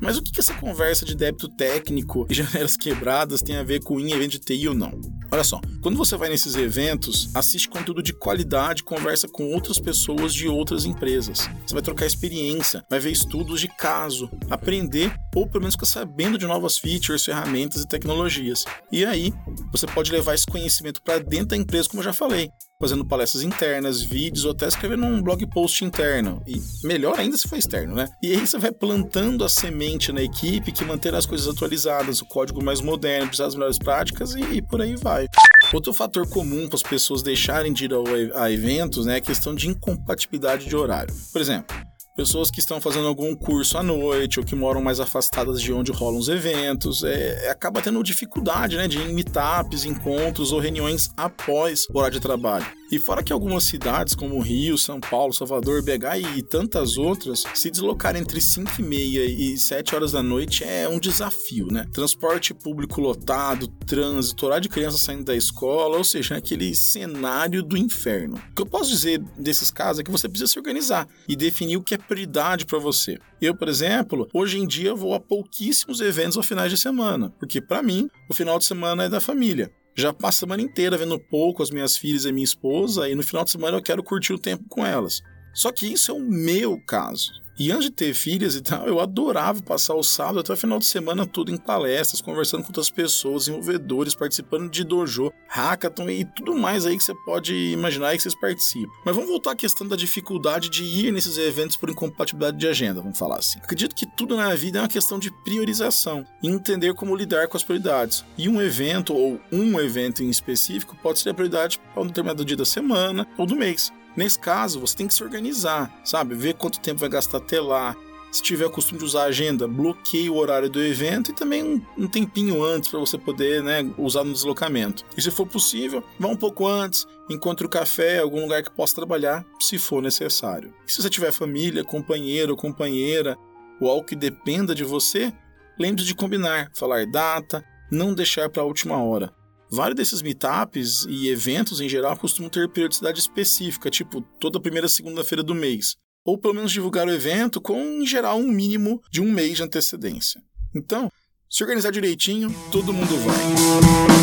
Mas 0.00 0.16
o 0.16 0.22
que, 0.22 0.38
essa 0.38 0.54
conversa 0.54 1.04
de 1.04 1.16
débito 1.16 1.48
técnico 1.48 2.26
e 2.30 2.34
janelas 2.34 2.76
quebradas 2.76 3.42
tem 3.42 3.56
a 3.56 3.64
ver 3.64 3.82
com 3.82 3.98
em 3.98 4.12
evento 4.12 4.32
de 4.32 4.38
TI 4.38 4.68
ou 4.68 4.74
não? 4.74 4.92
Olha 5.30 5.44
só, 5.44 5.60
quando 5.82 5.96
você 5.96 6.16
vai 6.16 6.28
nesses 6.28 6.54
eventos, 6.54 7.28
assiste 7.34 7.68
conteúdo 7.68 8.02
de 8.02 8.12
qualidade, 8.12 8.82
conversa 8.82 9.26
com 9.28 9.52
outras 9.52 9.78
pessoas 9.78 10.32
de 10.32 10.48
outras 10.48 10.84
empresas. 10.84 11.48
Você 11.66 11.74
vai 11.74 11.82
trocar 11.82 12.06
experiência, 12.06 12.84
vai 12.88 13.00
ver 13.00 13.10
estudos 13.10 13.60
de 13.60 13.68
caso, 13.68 14.30
aprender 14.48 15.14
ou 15.34 15.46
pelo 15.46 15.62
menos 15.62 15.74
ficar 15.74 15.86
sabendo 15.86 16.38
de 16.38 16.46
novas 16.46 16.78
features, 16.78 17.24
ferramentas 17.24 17.82
e 17.82 17.88
tecnologias. 17.88 18.64
E 18.92 19.04
aí, 19.04 19.32
você 19.72 19.86
pode 19.86 20.12
levar 20.12 20.34
esse 20.34 20.46
conhecimento 20.46 21.02
para 21.02 21.18
dentro 21.18 21.48
da 21.48 21.56
empresa, 21.56 21.88
como 21.88 22.00
eu 22.00 22.04
já 22.04 22.12
falei 22.12 22.50
fazendo 22.84 23.04
palestras 23.04 23.42
internas, 23.42 24.02
vídeos 24.02 24.44
ou 24.44 24.52
até 24.52 24.68
escrevendo 24.68 25.06
um 25.06 25.22
blog 25.22 25.46
post 25.46 25.82
interno. 25.84 26.42
E 26.46 26.60
melhor 26.86 27.18
ainda 27.18 27.34
se 27.34 27.48
for 27.48 27.56
externo, 27.56 27.94
né? 27.94 28.08
E 28.22 28.32
aí 28.32 28.46
você 28.46 28.58
vai 28.58 28.70
plantando 28.70 29.42
a 29.42 29.48
semente 29.48 30.12
na 30.12 30.22
equipe 30.22 30.70
que 30.70 30.84
manter 30.84 31.14
as 31.14 31.24
coisas 31.24 31.48
atualizadas, 31.48 32.20
o 32.20 32.26
código 32.26 32.62
mais 32.62 32.82
moderno, 32.82 33.28
precisar 33.28 33.46
das 33.46 33.54
melhores 33.54 33.78
práticas 33.78 34.34
e, 34.34 34.40
e 34.40 34.62
por 34.62 34.82
aí 34.82 34.96
vai. 34.96 35.26
Outro 35.72 35.94
fator 35.94 36.28
comum 36.28 36.68
para 36.68 36.76
as 36.76 36.82
pessoas 36.82 37.22
deixarem 37.22 37.72
de 37.72 37.86
ir 37.86 37.92
a 38.34 38.50
eventos 38.50 39.06
né, 39.06 39.14
é 39.14 39.16
a 39.16 39.20
questão 39.20 39.54
de 39.54 39.68
incompatibilidade 39.68 40.66
de 40.66 40.76
horário. 40.76 41.14
Por 41.32 41.40
exemplo, 41.40 41.74
pessoas 42.14 42.50
que 42.50 42.60
estão 42.60 42.80
fazendo 42.80 43.08
algum 43.08 43.34
curso 43.34 43.76
à 43.76 43.82
noite 43.82 44.38
ou 44.38 44.46
que 44.46 44.54
moram 44.54 44.80
mais 44.80 45.00
afastadas 45.00 45.60
de 45.60 45.72
onde 45.72 45.90
rolam 45.90 46.18
os 46.18 46.28
eventos, 46.28 47.02
é, 47.02 47.50
acaba 47.50 47.82
tendo 47.82 48.02
dificuldade 48.02 48.76
né, 48.76 48.86
de 48.86 48.98
ir 48.98 49.10
em 49.10 49.12
meetups, 49.12 49.84
encontros 49.84 50.52
ou 50.52 50.60
reuniões 50.60 51.10
após 51.16 51.86
o 51.92 51.98
horário 51.98 52.14
de 52.14 52.20
trabalho. 52.20 52.66
E 52.94 52.98
fora 53.00 53.24
que 53.24 53.32
algumas 53.32 53.64
cidades 53.64 54.14
como 54.14 54.38
Rio, 54.38 54.78
São 54.78 55.00
Paulo, 55.00 55.32
Salvador, 55.32 55.82
BH 55.82 56.36
e 56.36 56.42
tantas 56.44 56.96
outras, 56.96 57.42
se 57.52 57.68
deslocar 57.68 58.14
entre 58.14 58.40
5 58.40 58.70
e 58.78 58.84
meia 58.84 59.24
e 59.24 59.58
7 59.58 59.96
horas 59.96 60.12
da 60.12 60.22
noite 60.22 60.62
é 60.62 60.88
um 60.88 61.00
desafio, 61.00 61.66
né? 61.72 61.88
Transporte 61.92 62.54
público 62.54 63.00
lotado, 63.00 63.66
trânsito, 63.66 64.46
horário 64.46 64.62
de 64.62 64.68
criança 64.68 64.96
saindo 64.96 65.24
da 65.24 65.34
escola, 65.34 65.96
ou 65.96 66.04
seja, 66.04 66.36
aquele 66.36 66.72
cenário 66.72 67.64
do 67.64 67.76
inferno. 67.76 68.36
O 68.36 68.54
que 68.54 68.62
eu 68.62 68.66
posso 68.66 68.90
dizer 68.90 69.18
desses 69.36 69.72
casos 69.72 69.98
é 69.98 70.04
que 70.04 70.10
você 70.12 70.28
precisa 70.28 70.52
se 70.52 70.58
organizar 70.60 71.08
e 71.28 71.34
definir 71.34 71.76
o 71.76 71.82
que 71.82 71.94
é 71.94 71.98
prioridade 71.98 72.64
para 72.64 72.78
você. 72.78 73.18
Eu, 73.42 73.56
por 73.56 73.68
exemplo, 73.68 74.28
hoje 74.32 74.60
em 74.60 74.68
dia 74.68 74.94
vou 74.94 75.14
a 75.14 75.20
pouquíssimos 75.20 76.00
eventos 76.00 76.36
ao 76.36 76.44
finais 76.44 76.70
de 76.70 76.78
semana, 76.78 77.28
porque 77.40 77.60
para 77.60 77.82
mim 77.82 78.08
o 78.30 78.34
final 78.34 78.56
de 78.56 78.64
semana 78.64 79.02
é 79.02 79.08
da 79.08 79.20
família 79.20 79.68
já 79.96 80.12
passo 80.12 80.38
a 80.38 80.40
semana 80.40 80.62
inteira 80.62 80.98
vendo 80.98 81.18
pouco 81.18 81.62
as 81.62 81.70
minhas 81.70 81.96
filhas 81.96 82.24
e 82.24 82.32
minha 82.32 82.44
esposa, 82.44 83.08
e 83.08 83.14
no 83.14 83.22
final 83.22 83.44
de 83.44 83.50
semana 83.50 83.76
eu 83.76 83.82
quero 83.82 84.02
curtir 84.02 84.32
o 84.32 84.38
tempo 84.38 84.64
com 84.68 84.84
elas. 84.84 85.22
Só 85.52 85.70
que 85.70 85.86
isso 85.86 86.10
é 86.10 86.14
o 86.14 86.20
meu 86.20 86.80
caso. 86.80 87.43
E 87.58 87.70
antes 87.70 87.84
de 87.84 87.90
ter 87.90 88.14
filhas 88.14 88.56
e 88.56 88.60
tal, 88.60 88.86
eu 88.86 88.98
adorava 88.98 89.62
passar 89.62 89.94
o 89.94 90.02
sábado 90.02 90.40
até 90.40 90.52
o 90.52 90.56
final 90.56 90.78
de 90.78 90.86
semana 90.86 91.24
tudo 91.24 91.52
em 91.52 91.56
palestras, 91.56 92.20
conversando 92.20 92.62
com 92.62 92.68
outras 92.68 92.90
pessoas, 92.90 93.44
desenvolvedores, 93.44 94.14
participando 94.14 94.68
de 94.68 94.82
dojo, 94.82 95.32
hackathon 95.48 96.10
e 96.10 96.24
tudo 96.24 96.56
mais 96.56 96.84
aí 96.84 96.96
que 96.96 97.04
você 97.04 97.14
pode 97.24 97.54
imaginar 97.54 98.16
que 98.16 98.22
vocês 98.22 98.34
participam. 98.34 98.90
Mas 99.04 99.14
vamos 99.14 99.30
voltar 99.30 99.52
à 99.52 99.56
questão 99.56 99.86
da 99.86 99.94
dificuldade 99.94 100.68
de 100.68 100.82
ir 100.82 101.12
nesses 101.12 101.38
eventos 101.38 101.76
por 101.76 101.88
incompatibilidade 101.88 102.56
de 102.56 102.66
agenda, 102.66 103.00
vamos 103.00 103.18
falar 103.18 103.38
assim. 103.38 103.60
Acredito 103.60 103.94
que 103.94 104.06
tudo 104.16 104.36
na 104.36 104.52
vida 104.54 104.78
é 104.78 104.82
uma 104.82 104.88
questão 104.88 105.18
de 105.18 105.30
priorização 105.44 106.26
e 106.42 106.48
entender 106.48 106.92
como 106.94 107.14
lidar 107.14 107.46
com 107.46 107.56
as 107.56 107.62
prioridades. 107.62 108.24
E 108.36 108.48
um 108.48 108.60
evento 108.60 109.14
ou 109.14 109.40
um 109.52 109.78
evento 109.78 110.24
em 110.24 110.28
específico 110.28 110.96
pode 111.00 111.20
ser 111.20 111.30
a 111.30 111.34
prioridade 111.34 111.78
para 111.92 112.02
um 112.02 112.06
determinado 112.06 112.44
dia 112.44 112.56
da 112.56 112.64
semana 112.64 113.26
ou 113.38 113.46
do 113.46 113.54
mês. 113.54 113.92
Nesse 114.16 114.38
caso, 114.38 114.80
você 114.80 114.96
tem 114.96 115.06
que 115.06 115.14
se 115.14 115.22
organizar, 115.22 115.92
sabe? 116.04 116.34
Ver 116.34 116.54
quanto 116.54 116.80
tempo 116.80 117.00
vai 117.00 117.08
gastar 117.08 117.38
até 117.38 117.60
lá. 117.60 117.96
Se 118.30 118.42
tiver 118.42 118.66
o 118.66 118.70
costume 118.70 118.98
de 118.98 119.04
usar 119.04 119.22
a 119.22 119.26
agenda, 119.26 119.68
bloqueie 119.68 120.28
o 120.28 120.36
horário 120.36 120.68
do 120.68 120.82
evento 120.82 121.30
e 121.30 121.34
também 121.34 121.62
um, 121.62 121.80
um 121.96 122.08
tempinho 122.08 122.64
antes 122.64 122.88
para 122.88 122.98
você 122.98 123.16
poder 123.16 123.62
né, 123.62 123.88
usar 123.96 124.24
no 124.24 124.32
deslocamento. 124.32 125.04
E 125.16 125.22
se 125.22 125.30
for 125.30 125.46
possível, 125.46 126.02
vá 126.18 126.26
um 126.26 126.36
pouco 126.36 126.66
antes, 126.66 127.06
encontre 127.30 127.64
o 127.64 127.68
café, 127.68 128.18
algum 128.18 128.40
lugar 128.40 128.62
que 128.62 128.72
possa 128.72 128.96
trabalhar, 128.96 129.46
se 129.60 129.78
for 129.78 130.02
necessário. 130.02 130.74
E 130.84 130.90
se 130.90 131.00
você 131.00 131.08
tiver 131.08 131.30
família, 131.30 131.84
companheiro 131.84 132.52
ou 132.52 132.58
companheira, 132.58 133.36
ou 133.80 133.88
algo 133.88 134.04
que 134.04 134.16
dependa 134.16 134.74
de 134.74 134.82
você, 134.82 135.32
lembre 135.78 136.02
de 136.02 136.14
combinar, 136.14 136.70
falar 136.74 137.06
data, 137.06 137.64
não 137.90 138.14
deixar 138.14 138.48
para 138.48 138.62
a 138.62 138.66
última 138.66 139.00
hora. 139.00 139.32
Vários 139.70 139.96
desses 139.96 140.22
meetups 140.22 141.06
e 141.08 141.28
eventos 141.28 141.80
em 141.80 141.88
geral 141.88 142.16
costumam 142.16 142.50
ter 142.50 142.68
periodicidade 142.68 143.18
específica, 143.18 143.90
tipo 143.90 144.20
toda 144.38 144.60
primeira 144.60 144.88
segunda-feira 144.88 145.42
do 145.42 145.54
mês. 145.54 145.96
Ou 146.24 146.38
pelo 146.38 146.54
menos 146.54 146.72
divulgar 146.72 147.06
o 147.06 147.12
evento 147.12 147.60
com, 147.60 147.80
em 147.80 148.06
geral, 148.06 148.38
um 148.38 148.48
mínimo 148.48 149.02
de 149.10 149.20
um 149.20 149.30
mês 149.30 149.56
de 149.56 149.62
antecedência. 149.62 150.40
Então, 150.74 151.10
se 151.50 151.62
organizar 151.62 151.90
direitinho, 151.90 152.54
todo 152.72 152.92
mundo 152.92 153.16
vai 153.18 154.13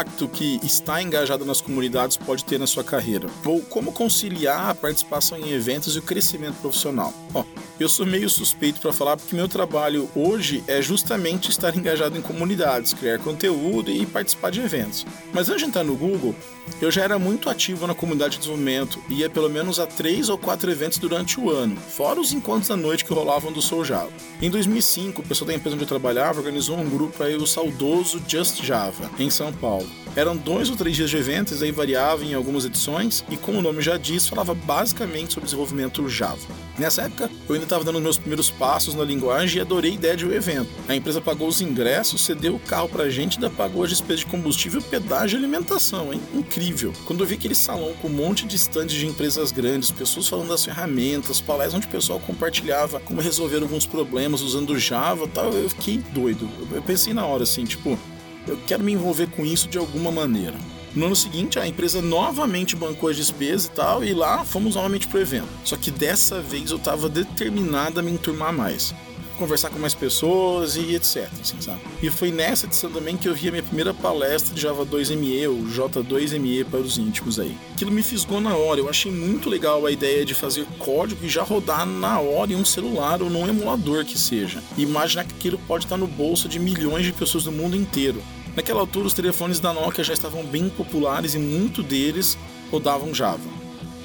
impacto 0.00 0.28
que 0.28 0.58
estar 0.62 1.02
engajado 1.02 1.44
nas 1.44 1.60
comunidades 1.60 2.16
pode 2.16 2.42
ter 2.42 2.58
na 2.58 2.66
sua 2.66 2.82
carreira? 2.82 3.28
Ou 3.44 3.60
como 3.60 3.92
conciliar 3.92 4.70
a 4.70 4.74
participação 4.74 5.36
em 5.36 5.52
eventos 5.52 5.94
e 5.94 5.98
o 5.98 6.02
crescimento 6.02 6.54
profissional? 6.54 7.12
Ó, 7.34 7.44
eu 7.78 7.86
sou 7.86 8.06
meio 8.06 8.30
suspeito 8.30 8.80
para 8.80 8.94
falar 8.94 9.18
porque 9.18 9.36
meu 9.36 9.46
trabalho 9.46 10.08
hoje 10.14 10.64
é 10.66 10.80
justamente 10.80 11.50
estar 11.50 11.76
engajado 11.76 12.16
em 12.16 12.22
comunidades, 12.22 12.94
criar 12.94 13.18
conteúdo 13.18 13.90
e 13.90 14.06
participar 14.06 14.50
de 14.50 14.60
eventos. 14.60 15.04
Mas 15.34 15.50
antes 15.50 15.62
de 15.62 15.68
entrar 15.68 15.84
no 15.84 15.94
Google, 15.94 16.34
eu 16.80 16.90
já 16.90 17.02
era 17.02 17.18
muito 17.18 17.50
ativo 17.50 17.86
na 17.86 17.94
comunidade 17.94 18.32
de 18.32 18.38
desenvolvimento 18.38 19.02
e 19.08 19.16
ia 19.16 19.28
pelo 19.28 19.50
menos 19.50 19.78
a 19.78 19.86
três 19.86 20.30
ou 20.30 20.38
quatro 20.38 20.70
eventos 20.70 20.98
durante 20.98 21.38
o 21.38 21.50
ano, 21.50 21.76
fora 21.76 22.20
os 22.20 22.32
encontros 22.32 22.68
da 22.68 22.76
noite 22.76 23.04
que 23.04 23.12
rolavam 23.12 23.52
do 23.52 23.60
Soul 23.60 23.84
Java. 23.84 24.10
Em 24.40 24.48
2005, 24.48 25.20
o 25.20 25.24
pessoal 25.24 25.48
da 25.48 25.54
empresa 25.54 25.74
onde 25.74 25.84
eu 25.84 25.88
trabalhava 25.88 26.38
organizou 26.38 26.78
um 26.78 26.88
grupo 26.88 27.22
aí, 27.22 27.36
o 27.36 27.46
saudoso 27.46 28.22
Just 28.26 28.62
Java, 28.62 29.10
em 29.18 29.28
São 29.28 29.52
Paulo. 29.52 29.89
Eram 30.16 30.36
dois 30.36 30.68
ou 30.68 30.76
três 30.76 30.96
dias 30.96 31.08
de 31.08 31.16
eventos, 31.16 31.62
aí 31.62 31.70
variava 31.70 32.24
em 32.24 32.34
algumas 32.34 32.64
edições, 32.64 33.24
e 33.30 33.36
como 33.36 33.58
o 33.58 33.62
nome 33.62 33.80
já 33.80 33.96
diz, 33.96 34.26
falava 34.26 34.54
basicamente 34.54 35.34
sobre 35.34 35.44
desenvolvimento 35.44 36.08
Java. 36.08 36.38
Nessa 36.76 37.02
época, 37.02 37.30
eu 37.48 37.54
ainda 37.54 37.64
estava 37.64 37.84
dando 37.84 38.00
meus 38.00 38.18
primeiros 38.18 38.50
passos 38.50 38.94
na 38.94 39.04
linguagem 39.04 39.58
e 39.58 39.60
adorei 39.60 39.92
a 39.92 39.94
ideia 39.94 40.16
de 40.16 40.26
um 40.26 40.32
evento. 40.32 40.68
A 40.88 40.96
empresa 40.96 41.20
pagou 41.20 41.46
os 41.46 41.60
ingressos, 41.60 42.24
cedeu 42.24 42.56
o 42.56 42.58
carro 42.58 42.88
pra 42.88 43.08
gente 43.08 43.36
ainda 43.36 43.50
pagou 43.50 43.84
as 43.84 43.90
despesas 43.90 44.20
de 44.20 44.26
combustível, 44.26 44.82
pedágio 44.82 45.36
e 45.36 45.38
alimentação, 45.38 46.12
hein? 46.12 46.20
Incrível. 46.34 46.92
Quando 47.04 47.20
eu 47.20 47.26
vi 47.26 47.34
aquele 47.34 47.54
salão 47.54 47.92
com 48.00 48.08
um 48.08 48.12
monte 48.12 48.46
de 48.46 48.56
estandes 48.56 48.96
de 48.96 49.06
empresas 49.06 49.52
grandes, 49.52 49.90
pessoas 49.90 50.26
falando 50.26 50.48
das 50.48 50.64
ferramentas, 50.64 51.40
palestras 51.40 51.74
onde 51.74 51.86
o 51.86 51.90
pessoal 51.90 52.18
compartilhava 52.18 52.98
como 53.00 53.20
resolver 53.20 53.62
alguns 53.62 53.86
problemas 53.86 54.40
usando 54.40 54.78
Java 54.78 55.28
tal, 55.28 55.52
eu 55.52 55.68
fiquei 55.68 55.98
doido. 55.98 56.48
Eu 56.72 56.82
pensei 56.82 57.12
na 57.12 57.24
hora 57.24 57.44
assim, 57.44 57.64
tipo, 57.64 57.98
eu 58.46 58.58
quero 58.66 58.82
me 58.82 58.92
envolver 58.92 59.28
com 59.28 59.44
isso 59.44 59.68
de 59.68 59.78
alguma 59.78 60.10
maneira. 60.10 60.56
No 60.94 61.06
ano 61.06 61.16
seguinte, 61.16 61.58
a 61.58 61.68
empresa 61.68 62.02
novamente 62.02 62.74
bancou 62.74 63.08
as 63.08 63.16
despesas 63.16 63.66
e 63.66 63.70
tal, 63.70 64.02
e 64.02 64.12
lá 64.12 64.44
fomos 64.44 64.74
novamente 64.74 65.06
pro 65.06 65.20
evento. 65.20 65.48
Só 65.64 65.76
que 65.76 65.90
dessa 65.90 66.40
vez 66.40 66.70
eu 66.70 66.78
estava 66.78 67.08
determinado 67.08 68.00
a 68.00 68.02
me 68.02 68.10
enturmar 68.10 68.52
mais. 68.52 68.92
Conversar 69.40 69.70
com 69.70 69.78
mais 69.78 69.94
pessoas 69.94 70.76
e 70.76 70.94
etc. 70.94 71.26
Assim, 71.40 71.58
sabe? 71.62 71.80
E 72.02 72.10
foi 72.10 72.30
nessa 72.30 72.66
edição 72.66 72.92
também 72.92 73.16
que 73.16 73.26
eu 73.26 73.34
vi 73.34 73.48
a 73.48 73.50
minha 73.50 73.62
primeira 73.62 73.94
palestra 73.94 74.54
de 74.54 74.60
Java 74.60 74.84
2ME, 74.84 75.48
ou 75.48 75.62
J2ME 75.62 76.66
para 76.66 76.78
os 76.78 76.98
íntimos 76.98 77.40
aí. 77.40 77.56
Aquilo 77.72 77.90
me 77.90 78.02
fisgou 78.02 78.38
na 78.38 78.54
hora, 78.54 78.80
eu 78.80 78.90
achei 78.90 79.10
muito 79.10 79.48
legal 79.48 79.86
a 79.86 79.90
ideia 79.90 80.26
de 80.26 80.34
fazer 80.34 80.66
código 80.78 81.24
e 81.24 81.28
já 81.30 81.42
rodar 81.42 81.86
na 81.86 82.20
hora 82.20 82.52
em 82.52 82.56
um 82.56 82.66
celular 82.66 83.22
ou 83.22 83.30
num 83.30 83.48
emulador 83.48 84.04
que 84.04 84.18
seja. 84.18 84.62
E 84.76 84.82
imaginar 84.82 85.24
que 85.24 85.34
aquilo 85.34 85.58
pode 85.66 85.86
estar 85.86 85.96
no 85.96 86.06
bolso 86.06 86.46
de 86.46 86.58
milhões 86.58 87.06
de 87.06 87.12
pessoas 87.12 87.44
do 87.44 87.50
mundo 87.50 87.74
inteiro. 87.74 88.22
Naquela 88.54 88.80
altura, 88.80 89.06
os 89.06 89.14
telefones 89.14 89.58
da 89.58 89.72
Nokia 89.72 90.04
já 90.04 90.12
estavam 90.12 90.44
bem 90.44 90.68
populares 90.68 91.34
e 91.34 91.38
muito 91.38 91.82
deles 91.82 92.36
rodavam 92.70 93.14
Java. 93.14 93.59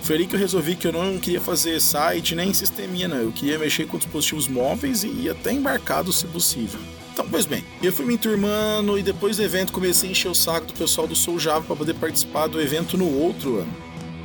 Foi 0.06 0.18
ali 0.18 0.28
que 0.28 0.36
eu 0.36 0.40
resolvi 0.40 0.76
que 0.76 0.86
eu 0.86 0.92
não 0.92 1.18
queria 1.18 1.42
fazer 1.42 1.82
site 1.82 2.36
nem 2.36 2.54
sisteminha, 2.54 3.08
não. 3.08 3.18
Eu 3.18 3.32
queria 3.32 3.58
mexer 3.58 3.88
com 3.88 3.98
dispositivos 3.98 4.48
móveis 4.48 5.04
e 5.04 5.28
até 5.28 5.52
embarcados, 5.52 6.20
se 6.20 6.28
possível. 6.28 6.80
Então, 7.12 7.28
pois 7.28 7.48
bem, 7.48 7.66
eu 7.82 7.92
fui 7.92 8.06
me 8.06 8.14
enturmando 8.14 9.00
e 9.00 9.02
depois 9.02 9.38
do 9.38 9.42
evento 9.42 9.74
comecei 9.74 10.08
a 10.08 10.12
encher 10.12 10.30
o 10.30 10.36
saco 10.36 10.68
do 10.68 10.74
pessoal 10.74 11.08
do 11.08 11.16
Soul 11.16 11.40
Java 11.40 11.66
para 11.66 11.76
poder 11.76 11.96
participar 11.96 12.46
do 12.46 12.62
evento 12.62 12.96
no 12.96 13.20
outro 13.20 13.58
ano. 13.58 13.74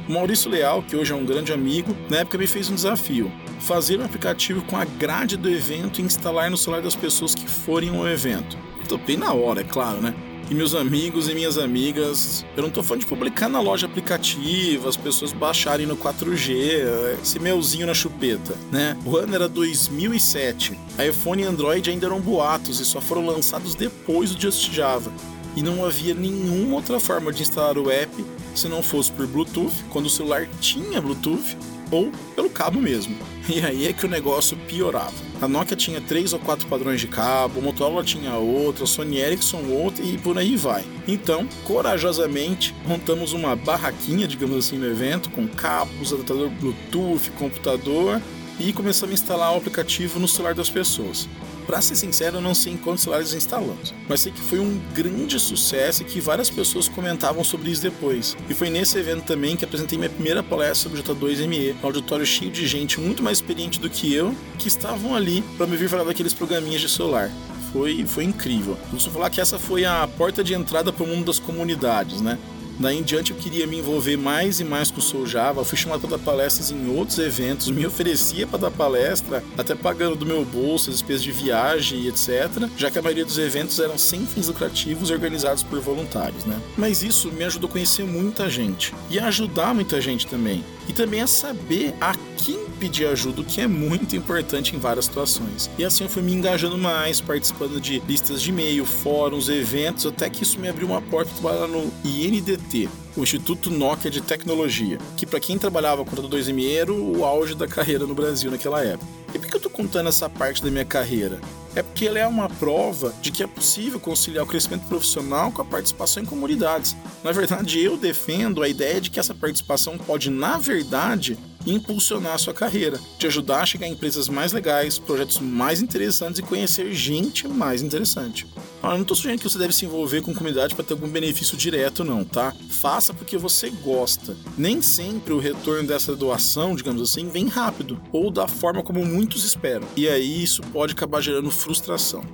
O 0.06 0.12
Maurício 0.12 0.50
Leal, 0.50 0.82
que 0.82 0.94
hoje 0.94 1.12
é 1.12 1.16
um 1.16 1.24
grande 1.24 1.50
amigo, 1.50 1.96
na 2.10 2.18
época 2.18 2.36
me 2.36 2.46
fez 2.46 2.68
um 2.68 2.74
desafio: 2.74 3.32
fazer 3.60 3.98
um 3.98 4.04
aplicativo 4.04 4.62
com 4.66 4.76
a 4.76 4.84
grade 4.84 5.38
do 5.38 5.48
evento 5.48 6.02
e 6.02 6.04
instalar 6.04 6.50
no 6.50 6.58
celular 6.58 6.82
das 6.82 6.94
pessoas 6.94 7.34
que 7.34 7.48
forem 7.48 7.96
ao 7.96 8.06
evento 8.06 8.54
topei 8.90 9.16
na 9.16 9.32
hora, 9.32 9.60
é 9.60 9.64
claro, 9.64 10.00
né? 10.02 10.12
E 10.50 10.54
meus 10.54 10.74
amigos 10.74 11.28
e 11.28 11.34
minhas 11.34 11.56
amigas, 11.56 12.44
eu 12.56 12.64
não 12.64 12.70
tô 12.70 12.82
falando 12.82 13.02
de 13.02 13.06
publicar 13.06 13.48
na 13.48 13.60
loja 13.60 13.86
aplicativa, 13.86 14.88
as 14.88 14.96
pessoas 14.96 15.32
baixarem 15.32 15.86
no 15.86 15.96
4G, 15.96 17.20
esse 17.22 17.38
melzinho 17.38 17.86
na 17.86 17.94
chupeta, 17.94 18.56
né? 18.72 18.98
O 19.06 19.16
ano 19.16 19.32
era 19.32 19.48
2007, 19.48 20.76
a 20.98 21.06
iPhone 21.06 21.44
e 21.44 21.46
Android 21.46 21.88
ainda 21.88 22.06
eram 22.06 22.20
boatos 22.20 22.80
e 22.80 22.84
só 22.84 23.00
foram 23.00 23.24
lançados 23.24 23.76
depois 23.76 24.34
do 24.34 24.42
Just 24.42 24.72
Java. 24.72 25.12
E 25.54 25.62
não 25.62 25.84
havia 25.84 26.14
nenhuma 26.14 26.74
outra 26.74 26.98
forma 26.98 27.32
de 27.32 27.42
instalar 27.42 27.78
o 27.78 27.88
app 27.88 28.12
se 28.52 28.66
não 28.66 28.82
fosse 28.82 29.12
por 29.12 29.28
Bluetooth, 29.28 29.84
quando 29.88 30.06
o 30.06 30.10
celular 30.10 30.48
tinha 30.60 31.00
Bluetooth, 31.00 31.56
ou 31.92 32.10
pelo 32.34 32.50
cabo 32.50 32.80
mesmo. 32.80 33.16
E 33.48 33.60
aí 33.60 33.86
é 33.86 33.92
que 33.92 34.04
o 34.04 34.08
negócio 34.08 34.56
piorava. 34.68 35.29
A 35.40 35.48
Nokia 35.48 35.74
tinha 35.74 36.02
três 36.02 36.34
ou 36.34 36.38
quatro 36.38 36.66
padrões 36.66 37.00
de 37.00 37.06
cabo, 37.06 37.60
o 37.60 37.62
Motorola 37.62 38.04
tinha 38.04 38.34
outro, 38.34 38.84
a 38.84 38.86
Sony 38.86 39.18
Ericsson 39.18 39.62
outro 39.70 40.04
e 40.04 40.18
por 40.18 40.36
aí 40.36 40.54
vai. 40.54 40.84
Então, 41.08 41.48
corajosamente, 41.64 42.74
montamos 42.86 43.32
uma 43.32 43.56
barraquinha, 43.56 44.28
digamos 44.28 44.58
assim, 44.58 44.76
no 44.76 44.86
evento, 44.86 45.30
com 45.30 45.48
cabos, 45.48 46.12
adaptador 46.12 46.50
Bluetooth, 46.50 47.30
computador 47.38 48.20
e 48.58 48.70
começamos 48.74 49.12
a 49.12 49.14
instalar 49.14 49.54
o 49.54 49.56
aplicativo 49.56 50.20
no 50.20 50.28
celular 50.28 50.54
das 50.54 50.68
pessoas. 50.68 51.26
Para 51.66 51.80
ser 51.80 51.96
sincero, 51.96 52.38
eu 52.38 52.40
não 52.40 52.54
sei 52.54 52.72
em 52.72 52.76
quantos 52.76 53.02
celulares 53.02 53.32
instalamos, 53.34 53.94
mas 54.08 54.20
sei 54.20 54.32
que 54.32 54.40
foi 54.40 54.58
um 54.58 54.80
grande 54.94 55.38
sucesso 55.38 56.02
e 56.02 56.04
que 56.04 56.20
várias 56.20 56.50
pessoas 56.50 56.88
comentavam 56.88 57.44
sobre 57.44 57.70
isso 57.70 57.82
depois. 57.82 58.36
E 58.48 58.54
foi 58.54 58.70
nesse 58.70 58.98
evento 58.98 59.24
também 59.24 59.56
que 59.56 59.64
apresentei 59.64 59.98
minha 59.98 60.10
primeira 60.10 60.42
palestra 60.42 60.90
sobre 60.90 61.02
J2ME, 61.02 61.76
um 61.82 61.86
auditório 61.86 62.26
cheio 62.26 62.50
de 62.50 62.66
gente 62.66 63.00
muito 63.00 63.22
mais 63.22 63.38
experiente 63.38 63.78
do 63.78 63.88
que 63.88 64.12
eu, 64.12 64.34
que 64.58 64.68
estavam 64.68 65.14
ali 65.14 65.42
para 65.56 65.66
me 65.66 65.76
vir 65.76 65.88
falar 65.88 66.04
daqueles 66.04 66.32
programinhas 66.32 66.80
de 66.80 66.88
celular 66.88 67.30
foi, 67.72 68.04
foi 68.04 68.24
incrível. 68.24 68.76
Costumo 68.90 69.14
falar 69.14 69.30
que 69.30 69.40
essa 69.40 69.58
foi 69.58 69.84
a 69.84 70.08
porta 70.18 70.42
de 70.42 70.54
entrada 70.54 70.92
para 70.92 71.04
o 71.04 71.06
mundo 71.06 71.26
das 71.26 71.38
comunidades, 71.38 72.20
né? 72.20 72.38
Daí 72.80 72.98
em 72.98 73.02
diante 73.02 73.30
eu 73.30 73.36
queria 73.36 73.66
me 73.66 73.78
envolver 73.78 74.16
mais 74.16 74.58
e 74.58 74.64
mais 74.64 74.90
com 74.90 75.00
o 75.00 75.02
Soul 75.02 75.26
Java, 75.26 75.62
fui 75.62 75.76
chamado 75.76 76.00
para 76.00 76.16
dar 76.16 76.24
palestras 76.24 76.70
em 76.70 76.96
outros 76.96 77.18
eventos, 77.18 77.68
me 77.68 77.84
oferecia 77.84 78.46
para 78.46 78.58
dar 78.58 78.70
palestra, 78.70 79.44
até 79.58 79.74
pagando 79.74 80.16
do 80.16 80.24
meu 80.24 80.42
bolso 80.46 80.88
as 80.88 80.96
despesas 80.96 81.22
de 81.22 81.30
viagem 81.30 82.00
e 82.00 82.08
etc, 82.08 82.48
já 82.78 82.90
que 82.90 82.98
a 82.98 83.02
maioria 83.02 83.26
dos 83.26 83.36
eventos 83.36 83.78
eram 83.78 83.98
sem 83.98 84.24
fins 84.24 84.48
lucrativos 84.48 85.10
e 85.10 85.12
organizados 85.12 85.62
por 85.62 85.78
voluntários, 85.78 86.46
né? 86.46 86.58
Mas 86.78 87.02
isso 87.02 87.30
me 87.30 87.44
ajudou 87.44 87.68
a 87.68 87.72
conhecer 87.72 88.04
muita 88.04 88.48
gente 88.48 88.94
e 89.10 89.18
a 89.18 89.26
ajudar 89.26 89.74
muita 89.74 90.00
gente 90.00 90.26
também. 90.26 90.64
E 90.88 90.92
também 90.94 91.20
a 91.20 91.26
saber 91.26 91.94
a 92.00 92.14
quem 92.40 92.58
pedir 92.78 93.06
ajuda, 93.06 93.42
o 93.42 93.44
que 93.44 93.60
é 93.60 93.66
muito 93.66 94.16
importante 94.16 94.74
em 94.74 94.78
várias 94.78 95.04
situações. 95.04 95.70
E 95.78 95.84
assim 95.84 96.04
eu 96.04 96.10
fui 96.10 96.22
me 96.22 96.32
engajando 96.32 96.78
mais, 96.78 97.20
participando 97.20 97.78
de 97.78 98.00
listas 98.00 98.40
de 98.40 98.48
e-mail, 98.48 98.86
fóruns, 98.86 99.48
eventos, 99.48 100.06
até 100.06 100.30
que 100.30 100.42
isso 100.42 100.58
me 100.58 100.68
abriu 100.68 100.86
uma 100.86 101.02
porta 101.02 101.30
para 101.32 101.50
trabalhar 101.50 101.68
no 101.68 101.92
INDT, 102.02 102.88
o 103.16 103.22
Instituto 103.22 103.70
Nokia 103.70 104.10
de 104.10 104.22
Tecnologia, 104.22 104.98
que 105.16 105.26
para 105.26 105.38
quem 105.38 105.58
trabalhava 105.58 106.04
com 106.04 106.16
o 106.16 106.28
2ME 106.28 106.74
era 106.74 106.92
o 106.92 107.24
auge 107.24 107.54
da 107.54 107.68
carreira 107.68 108.06
no 108.06 108.14
Brasil 108.14 108.50
naquela 108.50 108.82
época. 108.82 109.06
E 109.34 109.38
por 109.38 109.46
que 109.46 109.56
eu 109.56 109.60
tô 109.60 109.70
contando 109.70 110.08
essa 110.08 110.28
parte 110.28 110.62
da 110.62 110.70
minha 110.70 110.84
carreira? 110.84 111.38
É 111.74 111.82
porque 111.82 112.06
ela 112.06 112.18
é 112.18 112.26
uma 112.26 112.48
prova 112.48 113.14
de 113.22 113.30
que 113.30 113.44
é 113.44 113.46
possível 113.46 114.00
conciliar 114.00 114.44
o 114.44 114.48
crescimento 114.48 114.88
profissional 114.88 115.52
com 115.52 115.62
a 115.62 115.64
participação 115.64 116.22
em 116.22 116.26
comunidades. 116.26 116.96
Na 117.22 117.30
verdade, 117.30 117.80
eu 117.80 117.96
defendo 117.96 118.60
a 118.60 118.68
ideia 118.68 119.00
de 119.00 119.08
que 119.08 119.20
essa 119.20 119.34
participação 119.34 119.96
pode, 119.96 120.30
na 120.30 120.58
verdade, 120.58 121.38
impulsionar 121.66 122.34
a 122.34 122.38
sua 122.38 122.54
carreira, 122.54 122.98
te 123.18 123.26
ajudar 123.26 123.62
a 123.62 123.66
chegar 123.66 123.86
em 123.86 123.92
empresas 123.92 124.28
mais 124.28 124.52
legais, 124.52 124.98
projetos 124.98 125.38
mais 125.38 125.80
interessantes 125.80 126.38
e 126.38 126.42
conhecer 126.42 126.92
gente 126.92 127.46
mais 127.46 127.82
interessante. 127.82 128.46
Eu 128.82 128.90
não 128.90 129.02
estou 129.02 129.16
sugerindo 129.16 129.42
que 129.42 129.48
você 129.48 129.58
deve 129.58 129.74
se 129.74 129.84
envolver 129.84 130.22
com 130.22 130.34
comunidade 130.34 130.74
para 130.74 130.84
ter 130.84 130.94
algum 130.94 131.08
benefício 131.08 131.56
direto, 131.56 132.02
não, 132.02 132.24
tá? 132.24 132.54
Faça 132.70 133.12
porque 133.12 133.36
você 133.36 133.68
gosta. 133.68 134.34
Nem 134.56 134.80
sempre 134.80 135.34
o 135.34 135.38
retorno 135.38 135.86
dessa 135.86 136.16
doação, 136.16 136.74
digamos 136.74 137.02
assim, 137.02 137.28
vem 137.28 137.46
rápido 137.46 138.00
ou 138.10 138.30
da 138.30 138.48
forma 138.48 138.82
como 138.82 139.04
muitos 139.04 139.44
esperam. 139.44 139.86
E 139.96 140.08
aí 140.08 140.42
isso 140.42 140.62
pode 140.72 140.92
acabar 140.92 141.20
gerando 141.20 141.50
frustração. 141.50 142.24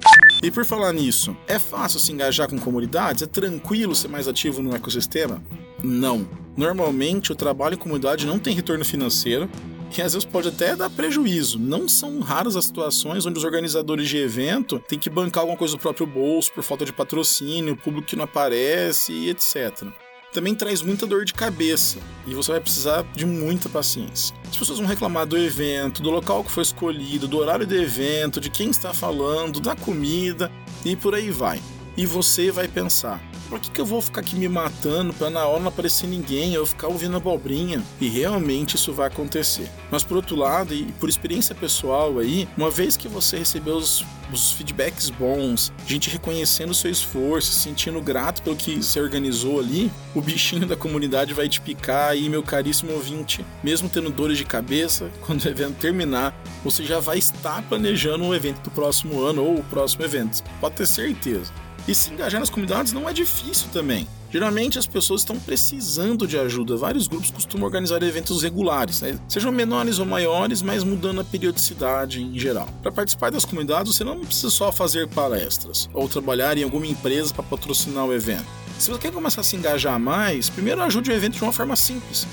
E 0.42 0.50
por 0.50 0.64
falar 0.64 0.92
nisso, 0.92 1.36
é 1.48 1.58
fácil 1.58 1.98
se 1.98 2.12
engajar 2.12 2.48
com 2.48 2.58
comunidades? 2.58 3.22
É 3.22 3.26
tranquilo 3.26 3.94
ser 3.94 4.08
mais 4.08 4.28
ativo 4.28 4.62
no 4.62 4.74
ecossistema? 4.74 5.42
Não. 5.82 6.45
Normalmente 6.56 7.32
o 7.32 7.34
trabalho 7.34 7.74
em 7.74 7.78
comunidade 7.78 8.26
não 8.26 8.38
tem 8.38 8.54
retorno 8.54 8.84
financeiro 8.84 9.48
e 9.96 10.02
às 10.02 10.14
vezes 10.14 10.24
pode 10.24 10.48
até 10.48 10.74
dar 10.74 10.90
prejuízo. 10.90 11.58
Não 11.58 11.88
são 11.88 12.20
raras 12.20 12.56
as 12.56 12.64
situações 12.64 13.26
onde 13.26 13.38
os 13.38 13.44
organizadores 13.44 14.08
de 14.08 14.16
evento 14.16 14.78
têm 14.88 14.98
que 14.98 15.10
bancar 15.10 15.42
alguma 15.42 15.58
coisa 15.58 15.76
do 15.76 15.80
próprio 15.80 16.06
bolso 16.06 16.52
por 16.52 16.62
falta 16.62 16.84
de 16.84 16.92
patrocínio, 16.92 17.76
público 17.76 18.08
que 18.08 18.16
não 18.16 18.24
aparece 18.24 19.12
e 19.12 19.30
etc. 19.30 19.86
Também 20.32 20.54
traz 20.54 20.82
muita 20.82 21.06
dor 21.06 21.24
de 21.24 21.32
cabeça 21.32 21.98
e 22.26 22.34
você 22.34 22.52
vai 22.52 22.60
precisar 22.60 23.06
de 23.14 23.24
muita 23.24 23.68
paciência. 23.68 24.34
As 24.48 24.56
pessoas 24.56 24.78
vão 24.78 24.88
reclamar 24.88 25.26
do 25.26 25.38
evento, 25.38 26.02
do 26.02 26.10
local 26.10 26.44
que 26.44 26.50
foi 26.50 26.62
escolhido, 26.62 27.28
do 27.28 27.38
horário 27.38 27.66
do 27.66 27.74
evento, 27.74 28.40
de 28.40 28.50
quem 28.50 28.68
está 28.68 28.92
falando, 28.92 29.60
da 29.60 29.74
comida 29.74 30.50
e 30.84 30.94
por 30.94 31.14
aí 31.14 31.30
vai. 31.30 31.60
E 31.96 32.04
você 32.04 32.50
vai 32.50 32.68
pensar: 32.68 33.22
por 33.46 33.60
que, 33.60 33.70
que 33.70 33.80
eu 33.80 33.86
vou 33.86 34.00
ficar 34.02 34.20
aqui 34.20 34.36
me 34.36 34.48
matando 34.48 35.12
para 35.12 35.30
na 35.30 35.46
hora 35.46 35.60
não 35.60 35.68
aparecer 35.68 36.06
ninguém, 36.06 36.54
eu 36.54 36.66
ficar 36.66 36.88
ouvindo 36.88 37.16
abobrinha? 37.16 37.82
E 38.00 38.08
realmente 38.08 38.76
isso 38.76 38.92
vai 38.92 39.08
acontecer. 39.08 39.70
Mas 39.90 40.02
por 40.02 40.16
outro 40.16 40.36
lado, 40.36 40.74
e 40.74 40.84
por 41.00 41.08
experiência 41.08 41.54
pessoal 41.54 42.18
aí, 42.18 42.48
uma 42.56 42.70
vez 42.70 42.96
que 42.96 43.08
você 43.08 43.38
recebeu 43.38 43.76
os, 43.76 44.04
os 44.32 44.52
feedbacks 44.52 45.10
bons, 45.10 45.72
gente 45.86 46.10
reconhecendo 46.10 46.70
o 46.70 46.74
seu 46.74 46.90
esforço, 46.90 47.52
se 47.52 47.60
sentindo 47.60 48.00
grato 48.00 48.42
pelo 48.42 48.56
que 48.56 48.82
você 48.82 49.00
organizou 49.00 49.60
ali, 49.60 49.90
o 50.14 50.20
bichinho 50.20 50.64
da 50.68 50.76
comunidade 50.76 51.34
vai 51.34 51.48
te 51.48 51.60
picar 51.60 52.10
aí, 52.10 52.28
meu 52.28 52.42
caríssimo 52.42 52.92
ouvinte. 52.92 53.44
Mesmo 53.62 53.88
tendo 53.88 54.10
dores 54.10 54.38
de 54.38 54.44
cabeça, 54.44 55.10
quando 55.22 55.44
o 55.44 55.48
evento 55.48 55.76
terminar, 55.76 56.34
você 56.64 56.84
já 56.84 56.98
vai 56.98 57.18
estar 57.18 57.62
planejando 57.62 58.24
o 58.24 58.34
evento 58.34 58.60
do 58.62 58.70
próximo 58.70 59.20
ano 59.20 59.42
ou 59.44 59.58
o 59.58 59.64
próximo 59.64 60.04
evento. 60.04 60.42
Pode 60.60 60.76
ter 60.76 60.86
certeza. 60.86 61.65
E 61.88 61.94
se 61.94 62.12
engajar 62.12 62.40
nas 62.40 62.50
comunidades 62.50 62.92
não 62.92 63.08
é 63.08 63.12
difícil 63.12 63.68
também. 63.72 64.06
Geralmente 64.30 64.78
as 64.78 64.86
pessoas 64.86 65.20
estão 65.20 65.38
precisando 65.38 66.26
de 66.26 66.36
ajuda. 66.36 66.76
Vários 66.76 67.06
grupos 67.06 67.30
costumam 67.30 67.64
organizar 67.64 68.02
eventos 68.02 68.42
regulares, 68.42 69.00
né? 69.00 69.18
sejam 69.28 69.52
menores 69.52 69.98
ou 69.98 70.04
maiores, 70.04 70.62
mas 70.62 70.82
mudando 70.82 71.20
a 71.20 71.24
periodicidade 71.24 72.20
em 72.20 72.38
geral. 72.38 72.68
Para 72.82 72.90
participar 72.90 73.30
das 73.30 73.44
comunidades, 73.44 73.94
você 73.94 74.02
não 74.02 74.18
precisa 74.20 74.50
só 74.50 74.72
fazer 74.72 75.08
palestras 75.08 75.88
ou 75.94 76.08
trabalhar 76.08 76.58
em 76.58 76.64
alguma 76.64 76.86
empresa 76.86 77.32
para 77.32 77.44
patrocinar 77.44 78.04
o 78.04 78.12
evento. 78.12 78.46
Se 78.78 78.90
você 78.90 78.98
quer 78.98 79.12
começar 79.12 79.40
a 79.40 79.44
se 79.44 79.56
engajar 79.56 79.98
mais, 79.98 80.50
primeiro 80.50 80.82
ajude 80.82 81.10
o 81.10 81.14
evento 81.14 81.36
de 81.36 81.42
uma 81.42 81.52
forma 81.52 81.76
simples. 81.76 82.26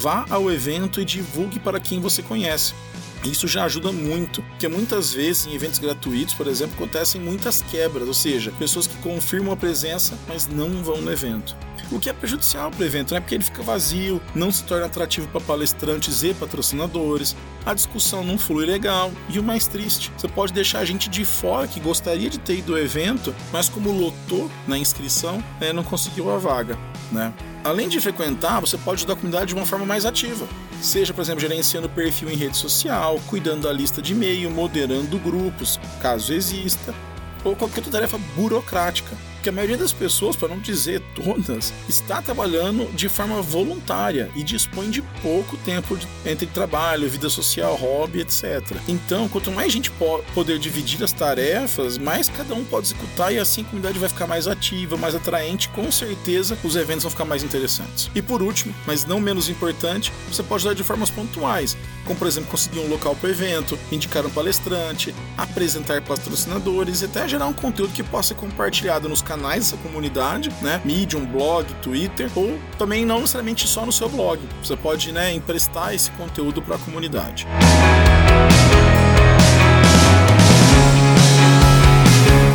Vá 0.00 0.24
ao 0.30 0.50
evento 0.50 1.00
e 1.00 1.04
divulgue 1.04 1.58
para 1.58 1.78
quem 1.78 2.00
você 2.00 2.22
conhece. 2.22 2.74
Isso 3.24 3.46
já 3.46 3.64
ajuda 3.64 3.92
muito, 3.92 4.42
porque 4.42 4.66
muitas 4.66 5.12
vezes 5.12 5.46
em 5.46 5.54
eventos 5.54 5.78
gratuitos, 5.78 6.34
por 6.34 6.48
exemplo, 6.48 6.74
acontecem 6.74 7.20
muitas 7.20 7.62
quebras, 7.62 8.08
ou 8.08 8.14
seja, 8.14 8.50
pessoas 8.58 8.86
que 8.86 8.96
confirmam 8.96 9.52
a 9.52 9.56
presença, 9.56 10.18
mas 10.26 10.48
não 10.48 10.82
vão 10.82 11.00
no 11.00 11.12
evento. 11.12 11.56
O 11.92 12.00
que 12.00 12.08
é 12.08 12.12
prejudicial 12.12 12.70
para 12.70 12.82
o 12.82 12.84
evento, 12.84 13.14
né? 13.14 13.20
Porque 13.20 13.34
ele 13.34 13.44
fica 13.44 13.62
vazio, 13.62 14.20
não 14.34 14.50
se 14.50 14.64
torna 14.64 14.86
atrativo 14.86 15.28
para 15.28 15.40
palestrantes 15.40 16.22
e 16.24 16.34
patrocinadores, 16.34 17.36
a 17.64 17.74
discussão 17.74 18.24
não 18.24 18.38
flui 18.38 18.66
legal 18.66 19.12
e 19.28 19.38
o 19.38 19.42
mais 19.42 19.68
triste, 19.68 20.10
você 20.16 20.26
pode 20.26 20.52
deixar 20.52 20.80
a 20.80 20.84
gente 20.84 21.08
de 21.08 21.24
fora 21.24 21.68
que 21.68 21.78
gostaria 21.78 22.30
de 22.30 22.38
ter 22.38 22.58
ido 22.58 22.72
ao 22.72 22.78
evento, 22.78 23.32
mas 23.52 23.68
como 23.68 23.92
lotou 23.92 24.50
na 24.66 24.76
inscrição, 24.76 25.44
é, 25.60 25.72
não 25.72 25.84
conseguiu 25.84 26.32
a 26.32 26.38
vaga, 26.38 26.76
né? 27.12 27.32
Além 27.64 27.88
de 27.88 28.00
frequentar, 28.00 28.60
você 28.60 28.76
pode 28.76 29.00
ajudar 29.00 29.12
a 29.12 29.16
comunidade 29.16 29.46
de 29.46 29.54
uma 29.54 29.64
forma 29.64 29.86
mais 29.86 30.04
ativa. 30.04 30.48
Seja, 30.80 31.14
por 31.14 31.22
exemplo, 31.22 31.40
gerenciando 31.40 31.88
perfil 31.88 32.28
em 32.28 32.36
rede 32.36 32.56
social, 32.56 33.20
cuidando 33.28 33.62
da 33.62 33.72
lista 33.72 34.02
de 34.02 34.12
e-mail, 34.12 34.50
moderando 34.50 35.16
grupos, 35.18 35.78
caso 36.00 36.32
exista, 36.32 36.92
ou 37.44 37.54
qualquer 37.54 37.78
outra 37.78 37.92
tarefa 37.92 38.18
burocrática 38.34 39.16
que 39.42 39.48
a 39.48 39.52
maioria 39.52 39.76
das 39.76 39.92
pessoas, 39.92 40.36
para 40.36 40.48
não 40.48 40.58
dizer 40.58 41.02
todas, 41.14 41.72
está 41.88 42.22
trabalhando 42.22 42.90
de 42.94 43.08
forma 43.08 43.42
voluntária 43.42 44.30
e 44.36 44.42
dispõe 44.42 44.88
de 44.88 45.02
pouco 45.20 45.56
tempo 45.58 45.98
entre 46.24 46.46
trabalho, 46.46 47.10
vida 47.10 47.28
social, 47.28 47.74
hobby, 47.74 48.20
etc. 48.20 48.62
Então, 48.86 49.28
quanto 49.28 49.50
mais 49.50 49.72
gente 49.72 49.90
poder 50.34 50.58
dividir 50.58 51.02
as 51.02 51.12
tarefas, 51.12 51.98
mais 51.98 52.28
cada 52.28 52.54
um 52.54 52.64
pode 52.64 52.86
executar 52.86 53.32
e 53.34 53.38
assim 53.38 53.62
a 53.62 53.64
comunidade 53.64 53.98
vai 53.98 54.08
ficar 54.08 54.26
mais 54.26 54.46
ativa, 54.46 54.96
mais 54.96 55.14
atraente, 55.14 55.68
com 55.70 55.90
certeza 55.90 56.56
os 56.62 56.76
eventos 56.76 57.02
vão 57.02 57.10
ficar 57.10 57.24
mais 57.24 57.42
interessantes. 57.42 58.10
E 58.14 58.22
por 58.22 58.42
último, 58.42 58.72
mas 58.86 59.04
não 59.04 59.20
menos 59.20 59.48
importante, 59.48 60.12
você 60.30 60.42
pode 60.42 60.60
ajudar 60.60 60.74
de 60.74 60.84
formas 60.84 61.10
pontuais, 61.10 61.76
como 62.04 62.16
por 62.16 62.28
exemplo 62.28 62.50
conseguir 62.50 62.78
um 62.78 62.88
local 62.88 63.16
para 63.16 63.28
o 63.28 63.30
evento, 63.30 63.78
indicar 63.90 64.24
um 64.24 64.30
palestrante, 64.30 65.12
apresentar 65.36 66.00
patrocinadores 66.02 67.02
e 67.02 67.06
até 67.06 67.26
gerar 67.26 67.46
um 67.46 67.52
conteúdo 67.52 67.92
que 67.92 68.02
possa 68.02 68.28
ser 68.28 68.34
compartilhado 68.34 69.08
nos 69.08 69.20
canais 69.20 69.31
dessa 69.36 69.76
comunidade, 69.76 70.50
né? 70.60 70.80
Medium, 70.84 71.24
blog, 71.24 71.66
Twitter, 71.82 72.30
ou 72.34 72.58
também 72.78 73.04
não 73.04 73.20
necessariamente 73.20 73.66
só 73.66 73.86
no 73.86 73.92
seu 73.92 74.08
blog. 74.08 74.40
Você 74.62 74.76
pode, 74.76 75.12
né, 75.12 75.32
emprestar 75.32 75.94
esse 75.94 76.10
conteúdo 76.12 76.60
para 76.60 76.76
a 76.76 76.78
comunidade. 76.78 77.46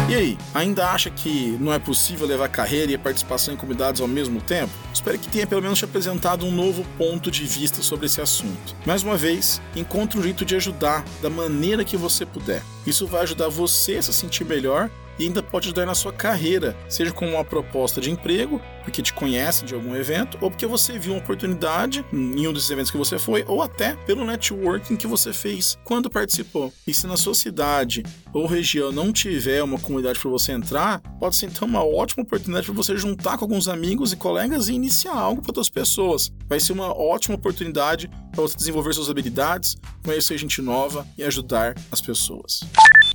E 0.09 0.15
aí, 0.15 0.37
ainda 0.53 0.87
acha 0.87 1.09
que 1.09 1.57
não 1.59 1.73
é 1.73 1.77
possível 1.77 2.25
levar 2.25 2.47
carreira 2.47 2.91
e 2.91 2.97
participação 2.97 3.53
em 3.53 3.57
comunidades 3.57 3.99
ao 3.99 4.07
mesmo 4.07 4.41
tempo? 4.41 4.71
Espero 4.93 5.19
que 5.19 5.27
tenha 5.27 5.45
pelo 5.45 5.61
menos 5.61 5.79
te 5.79 5.85
apresentado 5.85 6.45
um 6.45 6.51
novo 6.51 6.85
ponto 6.97 7.29
de 7.29 7.43
vista 7.43 7.81
sobre 7.81 8.05
esse 8.05 8.21
assunto. 8.21 8.75
Mais 8.85 9.03
uma 9.03 9.17
vez, 9.17 9.61
encontre 9.75 10.17
um 10.17 10.23
jeito 10.23 10.45
de 10.45 10.55
ajudar 10.55 11.03
da 11.21 11.29
maneira 11.29 11.83
que 11.83 11.97
você 11.97 12.25
puder. 12.25 12.63
Isso 12.85 13.05
vai 13.05 13.23
ajudar 13.23 13.49
você 13.49 13.97
a 13.97 14.01
se 14.01 14.13
sentir 14.13 14.45
melhor 14.45 14.89
e 15.19 15.23
ainda 15.23 15.41
pode 15.41 15.67
ajudar 15.67 15.85
na 15.85 15.95
sua 15.95 16.13
carreira, 16.13 16.75
seja 16.87 17.11
com 17.11 17.27
uma 17.27 17.43
proposta 17.43 17.99
de 17.99 18.11
emprego, 18.11 18.61
porque 18.83 19.01
te 19.01 19.13
conhece 19.13 19.65
de 19.65 19.73
algum 19.73 19.95
evento, 19.95 20.37
ou 20.41 20.49
porque 20.49 20.65
você 20.65 20.97
viu 20.97 21.13
uma 21.13 21.19
oportunidade 21.19 22.05
em 22.13 22.47
um 22.47 22.53
desses 22.53 22.69
eventos 22.69 22.91
que 22.91 22.97
você 22.97 23.19
foi, 23.19 23.43
ou 23.47 23.61
até 23.61 23.95
pelo 24.05 24.25
networking 24.25 24.95
que 24.95 25.07
você 25.07 25.33
fez 25.33 25.77
quando 25.83 26.09
participou. 26.09 26.71
E 26.85 26.93
se 26.93 27.05
na 27.07 27.17
sua 27.17 27.35
cidade 27.35 28.03
ou 28.33 28.45
região 28.45 28.91
não 28.91 29.11
tiver 29.11 29.61
uma 29.63 29.79
comunidade 29.79 30.19
para 30.19 30.29
você 30.29 30.51
entrar, 30.51 31.01
pode 31.19 31.35
ser 31.35 31.47
então 31.47 31.67
uma 31.67 31.83
ótima 31.83 32.23
oportunidade 32.23 32.65
para 32.65 32.75
você 32.75 32.95
juntar 32.95 33.37
com 33.37 33.45
alguns 33.45 33.67
amigos 33.67 34.13
e 34.13 34.15
colegas 34.15 34.67
e 34.67 34.73
iniciar 34.73 35.15
algo 35.15 35.41
para 35.41 35.49
outras 35.49 35.69
pessoas. 35.69 36.31
Vai 36.47 36.59
ser 36.59 36.73
uma 36.73 36.95
ótima 36.97 37.35
oportunidade 37.35 38.09
para 38.31 38.41
você 38.41 38.55
desenvolver 38.55 38.93
suas 38.93 39.09
habilidades, 39.09 39.75
conhecer 40.03 40.37
gente 40.37 40.61
nova 40.61 41.05
e 41.17 41.23
ajudar 41.23 41.75
as 41.91 41.99
pessoas. 41.99 42.61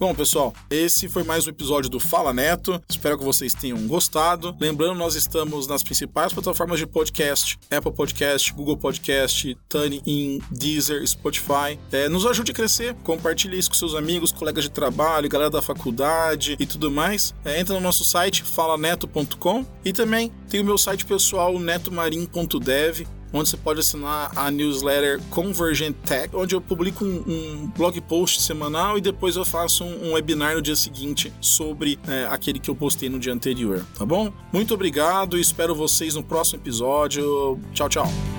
Bom, 0.03 0.13
pessoal, 0.13 0.53
esse 0.69 1.09
foi 1.09 1.23
mais 1.23 1.47
um 1.47 1.51
episódio 1.51 1.89
do 1.89 2.01
Fala 2.01 2.35
Neto. 2.35 2.83
Espero 2.91 3.17
que 3.17 3.23
vocês 3.23 3.55
tenham 3.55 3.87
gostado. 3.87 4.53
Lembrando, 4.59 4.99
nós 4.99 5.15
estamos 5.15 5.69
nas 5.69 5.85
principais 5.85 6.33
plataformas 6.33 6.81
de 6.81 6.89
podcast: 6.89 7.57
Apple 7.71 7.93
Podcast, 7.93 8.53
Google 8.53 8.77
Podcast, 8.77 9.57
TuneIn, 9.69 10.41
Deezer, 10.51 11.07
Spotify. 11.07 11.79
É, 11.93 12.09
nos 12.09 12.27
ajude 12.27 12.51
a 12.51 12.55
crescer, 12.55 12.97
compartilhe 13.05 13.57
isso 13.57 13.71
com 13.71 13.77
seus 13.77 13.95
amigos, 13.95 14.33
colegas 14.33 14.65
de 14.65 14.73
trabalho, 14.73 15.29
galera 15.29 15.51
da 15.51 15.63
faculdade 15.63 16.57
e 16.59 16.67
tudo 16.67 16.91
mais. 16.91 17.33
É, 17.45 17.61
entra 17.61 17.77
no 17.77 17.81
nosso 17.81 18.05
site 18.05 18.43
falaneto.com 18.43 19.65
e 19.85 19.93
também 19.93 20.33
tem 20.51 20.63
o 20.63 20.65
meu 20.65 20.79
site 20.79 21.07
pessoal 21.07 21.57
netomarim.dev 21.61 23.07
onde 23.33 23.49
você 23.49 23.57
pode 23.57 23.81
assinar 23.81 24.31
a 24.37 24.51
newsletter 24.51 25.21
Convergent 25.31 25.97
Tech, 26.05 26.35
onde 26.35 26.55
eu 26.55 26.61
publico 26.61 27.05
um, 27.05 27.25
um 27.27 27.73
blog 27.77 28.01
post 28.03 28.43
semanal 28.43 28.99
e 28.99 29.01
depois 29.01 29.37
eu 29.37 29.45
faço 29.45 29.85
um, 29.85 30.09
um 30.09 30.13
webinar 30.13 30.55
no 30.55 30.63
dia 30.63 30.77
seguinte 30.77 31.33
sobre 31.41 31.99
é, 32.07 32.27
aquele 32.31 32.59
que 32.59 32.71
eu 32.71 32.75
postei 32.75 33.09
no 33.09 33.19
dia 33.19 33.33
anterior, 33.33 33.85
tá 33.97 34.05
bom? 34.05 34.33
Muito 34.53 34.75
obrigado 34.75 35.39
e 35.39 35.41
espero 35.41 35.75
vocês 35.75 36.15
no 36.15 36.23
próximo 36.23 36.61
episódio. 36.61 37.59
Tchau, 37.73 37.89
tchau. 37.89 38.32